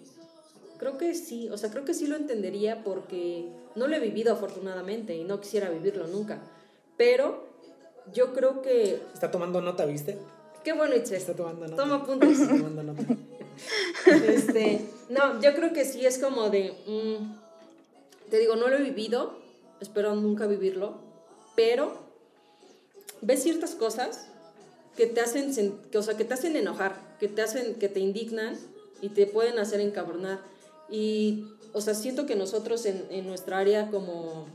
[0.79, 4.33] creo que sí, o sea, creo que sí lo entendería porque no lo he vivido
[4.33, 6.41] afortunadamente y no quisiera vivirlo nunca,
[6.97, 7.47] pero
[8.13, 10.19] yo creo que, Está tomando nota, ¿viste?
[10.65, 11.77] qué bueno, Itzel, Está tomando nota.
[11.77, 12.31] toma puntos.
[12.31, 13.03] Está tomando nota.
[14.07, 18.83] Este, no, yo creo que sí es como de, mm, te digo, no lo he
[18.83, 19.39] vivido,
[19.81, 20.95] espero nunca vivirlo,
[21.57, 21.99] pero
[23.21, 24.29] ves ciertas cosas
[24.97, 25.53] que te hacen,
[25.91, 28.59] que, o sea, que te hacen enojar, que te hacen, que te indignan
[29.01, 30.41] y te pueden hacer encabronar.
[30.91, 34.47] Y, o sea, siento que nosotros en, en nuestra área como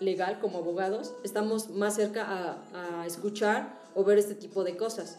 [0.00, 2.24] legal, como abogados, estamos más cerca
[2.72, 5.18] a, a escuchar o ver este tipo de cosas.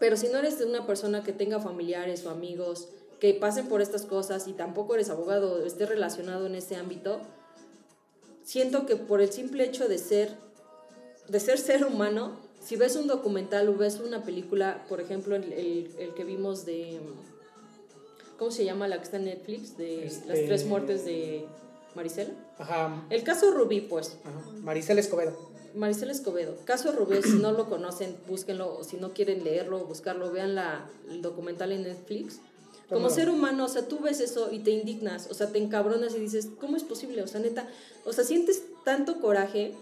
[0.00, 2.88] Pero si no eres una persona que tenga familiares o amigos
[3.20, 7.20] que pasen por estas cosas y tampoco eres abogado o estés relacionado en ese ámbito,
[8.42, 10.34] siento que por el simple hecho de ser,
[11.28, 15.52] de ser ser humano, si ves un documental o ves una película, por ejemplo, el,
[15.52, 16.98] el- el que vimos de...
[18.38, 19.76] ¿Cómo se llama la que está en Netflix?
[19.76, 21.44] De las Este- tres muertes de
[21.94, 22.30] Maricela.
[22.58, 23.04] Ajá.
[23.10, 24.16] El caso Rubí, pues.
[24.24, 24.40] Ajá.
[24.62, 25.49] Maricel Escobedo.
[25.74, 26.56] Maricela Escobedo.
[26.64, 30.54] Caso Rubí, si no lo conocen, búsquenlo, o si no quieren leerlo o buscarlo, vean
[30.54, 32.40] la, el documental en Netflix.
[32.88, 33.10] Como ¿Cómo?
[33.14, 36.18] ser humano, o sea, tú ves eso y te indignas, o sea, te encabronas y
[36.18, 37.22] dices, ¿cómo es posible?
[37.22, 37.68] O sea, neta,
[38.04, 39.74] o sea, sientes tanto coraje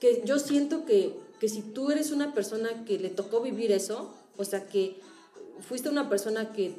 [0.00, 4.14] que yo siento que, que si tú eres una persona que le tocó vivir eso,
[4.38, 4.98] o sea, que
[5.60, 6.74] fuiste una persona que,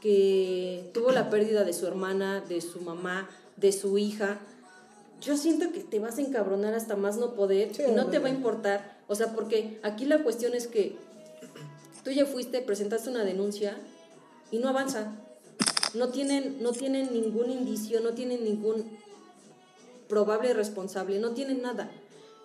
[0.00, 4.40] que tuvo la pérdida de su hermana, de su mamá, de su hija,
[5.20, 8.18] yo siento que te vas a encabronar hasta más no poder Sí, y no te
[8.18, 8.98] va a importar.
[9.08, 10.96] O sea, porque aquí la cuestión es que
[12.04, 13.76] tú ya fuiste, presentaste una denuncia
[14.50, 15.16] y no avanza.
[15.94, 18.98] No tienen, no tienen ningún indicio, no tienen ningún
[20.08, 21.90] probable responsable, no tienen nada.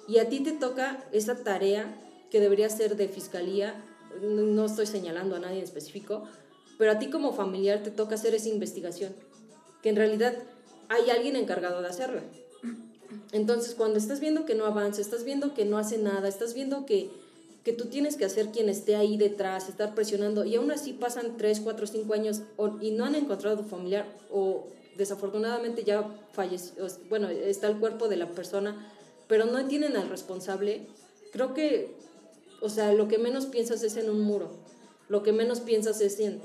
[0.07, 1.99] Y a ti te toca esa tarea
[2.29, 3.83] que debería ser de fiscalía,
[4.21, 6.23] no estoy señalando a nadie en específico,
[6.77, 9.15] pero a ti como familiar te toca hacer esa investigación,
[9.81, 10.35] que en realidad
[10.89, 12.23] hay alguien encargado de hacerla.
[13.31, 16.85] Entonces, cuando estás viendo que no avanza, estás viendo que no hace nada, estás viendo
[16.85, 17.09] que,
[17.63, 21.37] que tú tienes que hacer quien esté ahí detrás, estar presionando, y aún así pasan
[21.37, 22.41] 3, 4, 5 años
[22.81, 26.03] y no han encontrado familiar o desafortunadamente ya
[26.33, 28.91] falleció, bueno, está el cuerpo de la persona,
[29.27, 30.87] pero no tienen al responsable,
[31.31, 31.95] creo que,
[32.61, 34.51] o sea, lo que menos piensas es en un muro,
[35.09, 36.41] lo que menos piensas es en,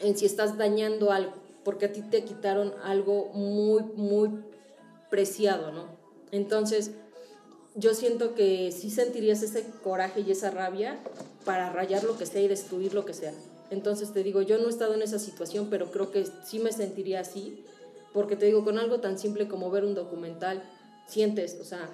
[0.00, 1.32] en si estás dañando algo,
[1.64, 4.30] porque a ti te quitaron algo muy, muy
[5.12, 5.88] preciado, ¿no?
[6.30, 6.92] Entonces,
[7.74, 10.98] yo siento que sí sentirías ese coraje y esa rabia
[11.44, 13.34] para rayar lo que sea y destruir lo que sea.
[13.70, 16.72] Entonces te digo, yo no he estado en esa situación, pero creo que sí me
[16.72, 17.62] sentiría así,
[18.14, 20.62] porque te digo, con algo tan simple como ver un documental,
[21.06, 21.90] sientes, o sea,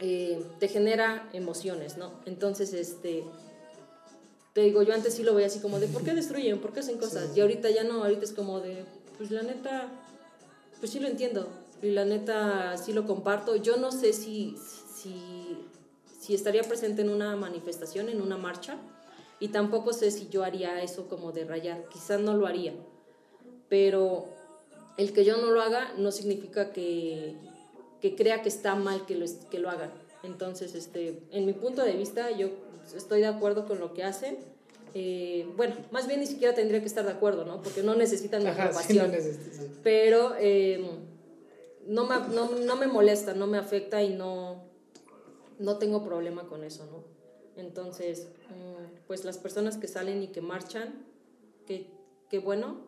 [0.00, 2.10] eh, te genera emociones, ¿no?
[2.24, 3.22] Entonces, este,
[4.54, 6.58] te digo, yo antes sí lo veía así como de, ¿por qué destruyen?
[6.58, 7.36] ¿Por qué hacen cosas?
[7.36, 8.84] Y ahorita ya no, ahorita es como de,
[9.18, 9.88] pues la neta,
[10.78, 11.46] pues sí lo entiendo,
[11.82, 13.56] y la neta sí lo comparto.
[13.56, 14.56] Yo no sé si,
[14.92, 15.56] si,
[16.18, 18.76] si estaría presente en una manifestación, en una marcha,
[19.38, 22.74] y tampoco sé si yo haría eso como de rayar, quizás no lo haría,
[23.68, 24.26] pero
[24.98, 27.34] el que yo no lo haga no significa que,
[28.02, 29.90] que crea que está mal que lo, que lo hagan.
[30.22, 32.50] Entonces, este, en mi punto de vista, yo
[32.94, 34.36] estoy de acuerdo con lo que hacen.
[34.92, 37.62] Eh, bueno, más bien ni siquiera tendría que estar de acuerdo, ¿no?
[37.62, 39.12] Porque no necesitan mi aprobación.
[39.82, 40.84] Pero eh,
[41.86, 44.62] no, me, no, no, me molesta, no me afecta y no,
[45.58, 47.04] no tengo problema con eso, ¿no?
[47.56, 51.04] Entonces, mm, pues las personas que salen y que marchan,
[51.66, 51.90] que,
[52.28, 52.78] que bueno,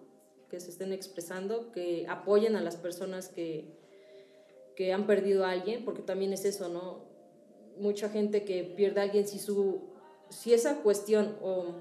[0.51, 3.66] que se estén expresando, que apoyen a las personas que,
[4.76, 7.01] que han perdido a alguien, porque también es eso, ¿no?
[7.78, 9.80] Mucha gente que pierde a alguien, si, su,
[10.28, 11.74] si esa cuestión o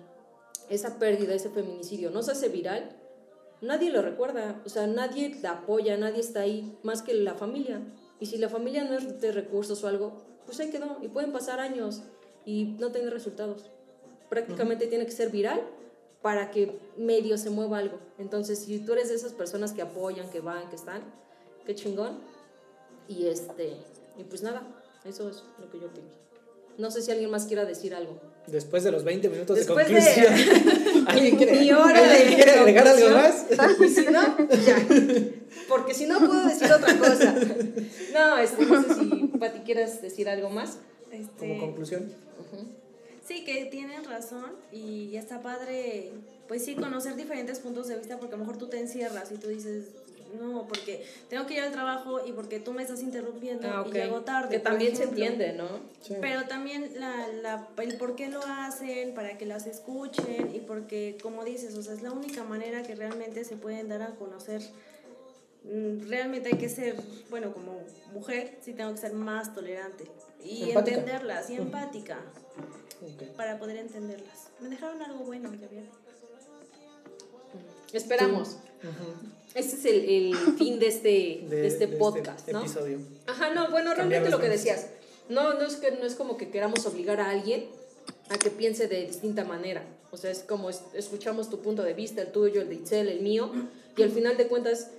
[0.69, 3.00] esa pérdida, ese feminicidio no se hace viral,
[3.61, 7.81] nadie lo recuerda, o sea, nadie la apoya, nadie está ahí, más que la familia.
[8.19, 10.13] Y si la familia no es de recursos o algo,
[10.45, 12.01] pues ahí quedó, y pueden pasar años
[12.45, 13.69] y no tener resultados.
[14.29, 15.61] Prácticamente tiene que ser viral
[16.21, 17.99] para que medio se mueva algo.
[18.17, 21.01] Entonces, si tú eres de esas personas que apoyan, que van, que están,
[21.65, 22.19] qué chingón.
[23.07, 23.75] Y este,
[24.17, 24.61] y pues nada,
[25.03, 26.17] eso es lo que yo pienso.
[26.77, 28.19] No sé si alguien más quiera decir algo.
[28.47, 30.33] Después de los 20 minutos de conclusión.
[31.07, 33.45] ¿Alguien quiere, mi hora de quiere agregar algo más?
[33.79, 34.87] Y si no, ya.
[35.67, 37.35] Porque si no puedo decir otra cosa.
[38.13, 40.77] No, este, no sé si Pati quieras decir algo más.
[41.11, 42.11] Este, Como conclusión.
[43.27, 46.11] Sí, que tienen razón y está padre,
[46.47, 49.35] pues sí, conocer diferentes puntos de vista porque a lo mejor tú te encierras y
[49.35, 49.85] tú dices,
[50.39, 53.89] no, porque tengo que ir al trabajo y porque tú me estás interrumpiendo Ah, y
[53.89, 53.93] ok.
[53.95, 54.49] llego tarde.
[54.49, 55.67] Que también se entiende, ¿no?
[56.01, 56.15] Sí.
[56.21, 61.17] Pero también la, la, el por qué lo hacen, para que las escuchen y porque,
[61.21, 64.61] como dices, o sea, es la única manera que realmente se pueden dar a conocer.
[65.63, 66.95] Mm, Realmente hay que ser,
[67.29, 67.79] bueno, como
[68.13, 70.05] mujer, sí tengo que ser más tolerante
[70.43, 70.97] y Empática.
[70.99, 71.63] entenderlas y Ujú.
[71.63, 72.19] empática
[73.01, 73.35] Ok.
[73.37, 74.49] para poder entenderlas.
[74.59, 75.89] Me dejaron algo bueno, ya vieron.
[77.93, 78.57] Esperamos.
[78.83, 79.31] Ujú.
[79.53, 82.59] Ese es el, el fin de este, de, este podcast, ¿no?
[82.61, 82.99] episodio.
[83.27, 84.87] Ajá, no, bueno, realmente lo que decías.
[85.29, 87.65] No, no es, que, no es como que queramos obligar a alguien
[88.29, 89.83] a que piense de distinta manera.
[90.11, 93.07] O sea, es como es- escuchamos tu punto de vista, el tuyo, el de Itzel,
[93.09, 93.51] el mío,
[93.95, 94.89] y al final de cuentas,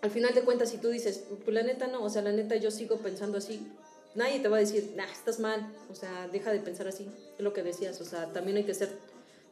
[0.00, 2.56] al final de cuentas, si tú dices, pues la neta no, o sea, la neta
[2.56, 3.66] yo sigo pensando así,
[4.14, 7.06] nadie te va a decir, nah, estás mal, o sea, deja de pensar así,
[7.36, 8.90] es lo que decías, o sea, también hay que ser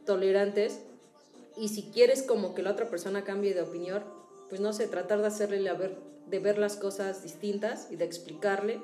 [0.07, 0.79] tolerantes,
[1.57, 4.03] y si quieres como que la otra persona cambie de opinión,
[4.49, 5.97] pues no sé, tratar de hacerle la ver,
[6.27, 8.81] de ver las cosas distintas y de explicarle,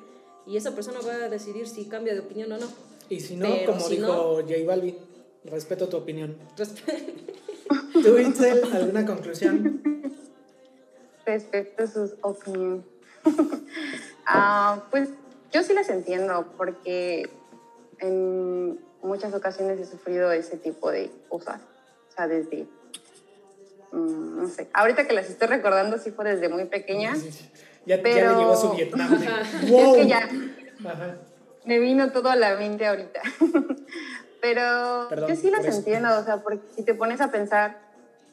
[0.47, 2.67] y esa persona va a decidir si cambia de opinión o no.
[3.11, 4.97] Y si no, Pero como si dijo no- J Balvin,
[5.45, 6.37] respeto tu opinión.
[7.93, 9.83] ¿Tú, Itzel, alguna conclusión?
[11.27, 12.85] respecto a sus opiniones.
[14.31, 15.09] Ah, pues
[15.53, 17.31] yo sí las entiendo porque
[17.99, 21.63] en muchas ocasiones he sufrido ese tipo de cosas.
[22.19, 22.67] Sea, desde,
[23.93, 27.15] mm, no sé, ahorita que las estoy recordando sí fue desde muy pequeña.
[27.87, 29.21] Ya, ya Pero- le llegó su Vietnam.
[29.21, 29.71] de.
[29.71, 29.95] ¡wow!
[29.95, 30.29] Es que ya
[30.85, 31.17] Ajá.
[31.65, 33.23] me vino todo a la mente ahorita.
[34.41, 37.79] Pero Perdón yo sí las entiendo, o sea, porque si te pones a pensar,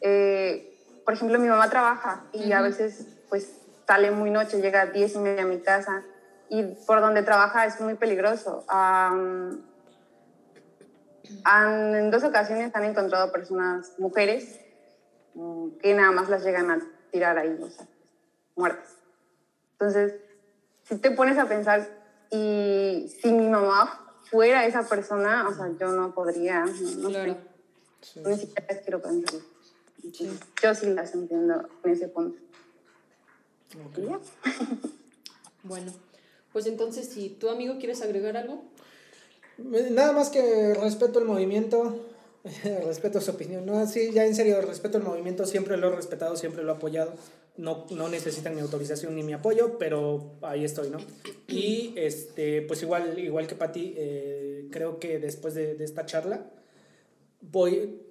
[0.02, 0.76] eh,
[1.06, 3.52] por ejemplo, mi mamá trabaja y a veces pues
[3.88, 6.02] sale muy noche, llega a 10 y media a mi casa
[6.50, 8.64] y por donde trabaja es muy peligroso.
[8.68, 9.62] Am,
[11.44, 14.60] han- en dos ocasiones han encontrado personas, mujeres,
[15.34, 16.80] mm, que nada más las llegan a
[17.12, 17.88] tirar ahí, o sea,
[18.56, 18.90] muertas.
[19.74, 20.14] Entonces,
[20.84, 21.88] si te pones a pensar,
[22.32, 27.38] y si mi mamá fuera esa persona, o sea, yo no podría, no, no Claro.
[28.02, 29.40] sé, ni siquiera quiero pensar.
[30.62, 32.40] Yo sí las entiendo en ese punto.
[33.86, 33.98] Ok.
[33.98, 34.20] Y ya.
[35.64, 35.92] Bueno,
[36.54, 38.64] pues entonces, si tu amigo quieres agregar algo,
[39.58, 42.06] Nada más que respeto el movimiento,
[42.86, 43.66] respeto su opinión.
[43.66, 46.76] No, sí, ya en serio, respeto el movimiento, siempre lo he respetado, siempre lo he
[46.76, 47.14] apoyado.
[47.58, 50.98] No, no necesitan mi autorización ni mi apoyo, pero ahí estoy, ¿no?
[51.48, 56.52] Y este, pues igual, igual que Pati, eh, creo que después de, de esta charla
[57.40, 58.02] voy,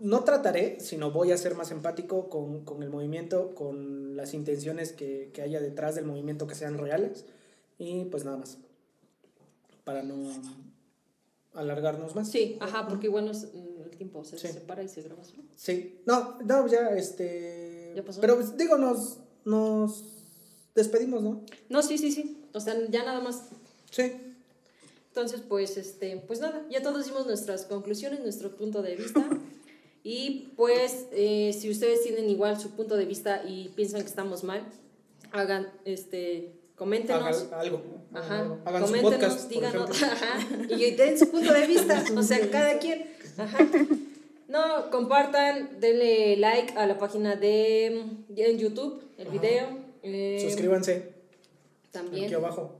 [0.00, 4.92] no trataré, sino voy a ser más empático con, con el movimiento, con las intenciones
[4.92, 7.24] que, que haya detrás del movimiento que sean reales.
[7.78, 8.58] Y pues nada más.
[9.84, 10.16] Para no
[11.54, 12.30] alargarnos más.
[12.30, 14.48] sí, ajá, porque igual nos- mm, el tiempo se Sí.
[14.48, 15.42] separa y se graba solo.
[15.56, 17.92] Sí, no, no, ya, este...
[17.96, 18.20] ¿Ya pasó?
[18.20, 20.04] Pero pues, digo, nos, nos
[20.74, 21.42] despedimos, ¿no?
[21.68, 22.42] No, sí, sí, sí.
[22.52, 23.44] O sea, ya nada más.
[23.90, 24.12] Sí.
[25.08, 29.26] Entonces, pues, este, pues nada, ya todos dimos nuestras conclusiones, nuestro punto de vista.
[30.04, 34.42] Y pues, eh, si ustedes tienen igual su punto de vista y piensan que estamos
[34.42, 34.64] mal,
[35.32, 37.48] hagan, este, coméntenos.
[37.52, 37.82] Algo.
[38.14, 40.38] Ajá, Hagan su coméntenos, podcast, por díganos, ajá,
[40.70, 43.06] y den su punto de vista, o sea, cada quien,
[43.36, 43.58] ajá.
[44.48, 47.86] No, compartan, denle like a la página de
[48.36, 49.66] en YouTube, el video.
[50.02, 51.12] eh, Suscríbanse
[51.90, 52.24] También.
[52.24, 52.72] aquí abajo.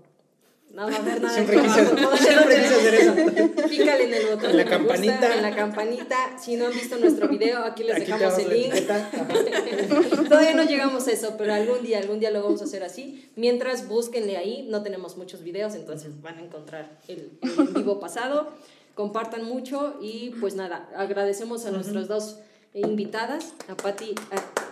[0.70, 3.68] No va a haber nada Siempre aquí quise, siempre quise hacer eso.
[3.68, 5.34] Pícale en el botón En la de me gusta, campanita.
[5.34, 6.38] en la campanita.
[6.38, 8.74] Si no han visto nuestro video, aquí les Aquí dejamos el link.
[10.28, 13.30] Todavía no llegamos a eso, pero algún día, algún día lo vamos a hacer así.
[13.34, 17.38] Mientras, búsquenle ahí, no tenemos muchos videos, entonces van a encontrar el,
[17.74, 18.52] vivo pasado.
[18.94, 22.40] Compartan mucho y pues nada, agradecemos a nuestras dos
[22.74, 24.14] invitadas, a Patti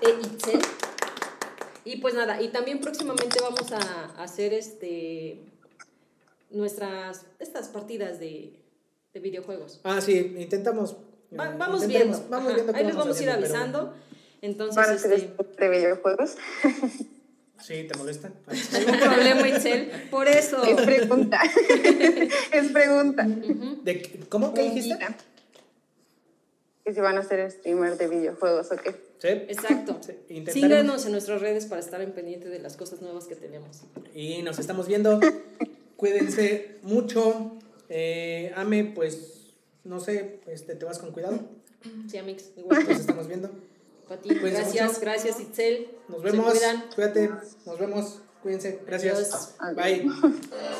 [0.03, 0.61] e Itzel.
[1.85, 5.41] Y pues nada, y también próximamente vamos a hacer este
[6.51, 8.61] nuestras estas partidas de,
[9.15, 9.81] de videojuegos.
[9.85, 10.97] Ah, sí, intentamos.
[11.39, 12.25] Va- eh, vamos viendo.
[12.31, 13.95] Vamos viendo Ahí les vamos a ir pero- avisando.
[14.43, 16.37] Entonces, Para hacer este, esto de videojuegos.
[17.59, 18.31] Sí, ¿te molesta?
[18.47, 19.91] algún problema, Itzel.
[20.11, 20.63] Por eso.
[20.63, 21.41] Es pregunta.
[22.53, 23.27] es pregunta.
[23.83, 24.53] ¿De qué- ¿Cómo?
[24.53, 24.99] ¿Qué dijiste?
[26.85, 28.91] Que si van a ser streamer de videojuegos o qué.
[29.19, 29.29] Sí.
[29.29, 29.99] Exacto.
[30.03, 30.45] Sí.
[30.53, 33.85] Síganos en nuestras redes para estar en pendiente de las cosas nuevas que tenemos.
[34.15, 35.19] Y nos estamos viendo.
[35.97, 37.59] Cuídense mucho.
[37.89, 39.55] Eh, ame, pues,
[39.85, 41.39] no sé, este, te vas con cuidado.
[42.09, 42.87] Sí, Amix, igual.
[42.89, 43.51] Nos estamos viendo.
[44.09, 45.01] Pati, Cuídense gracias, mucho.
[45.01, 45.91] gracias, Itzel.
[46.09, 46.59] Nos vemos.
[46.95, 47.31] Cuídate.
[47.65, 48.21] Nos vemos.
[48.43, 48.81] Cuídense.
[48.87, 49.55] Gracias.
[49.59, 49.77] Adiós.
[49.77, 50.11] Bye.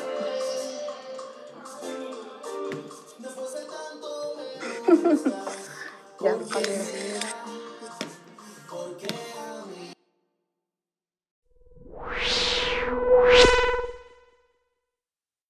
[6.19, 7.16] Ya.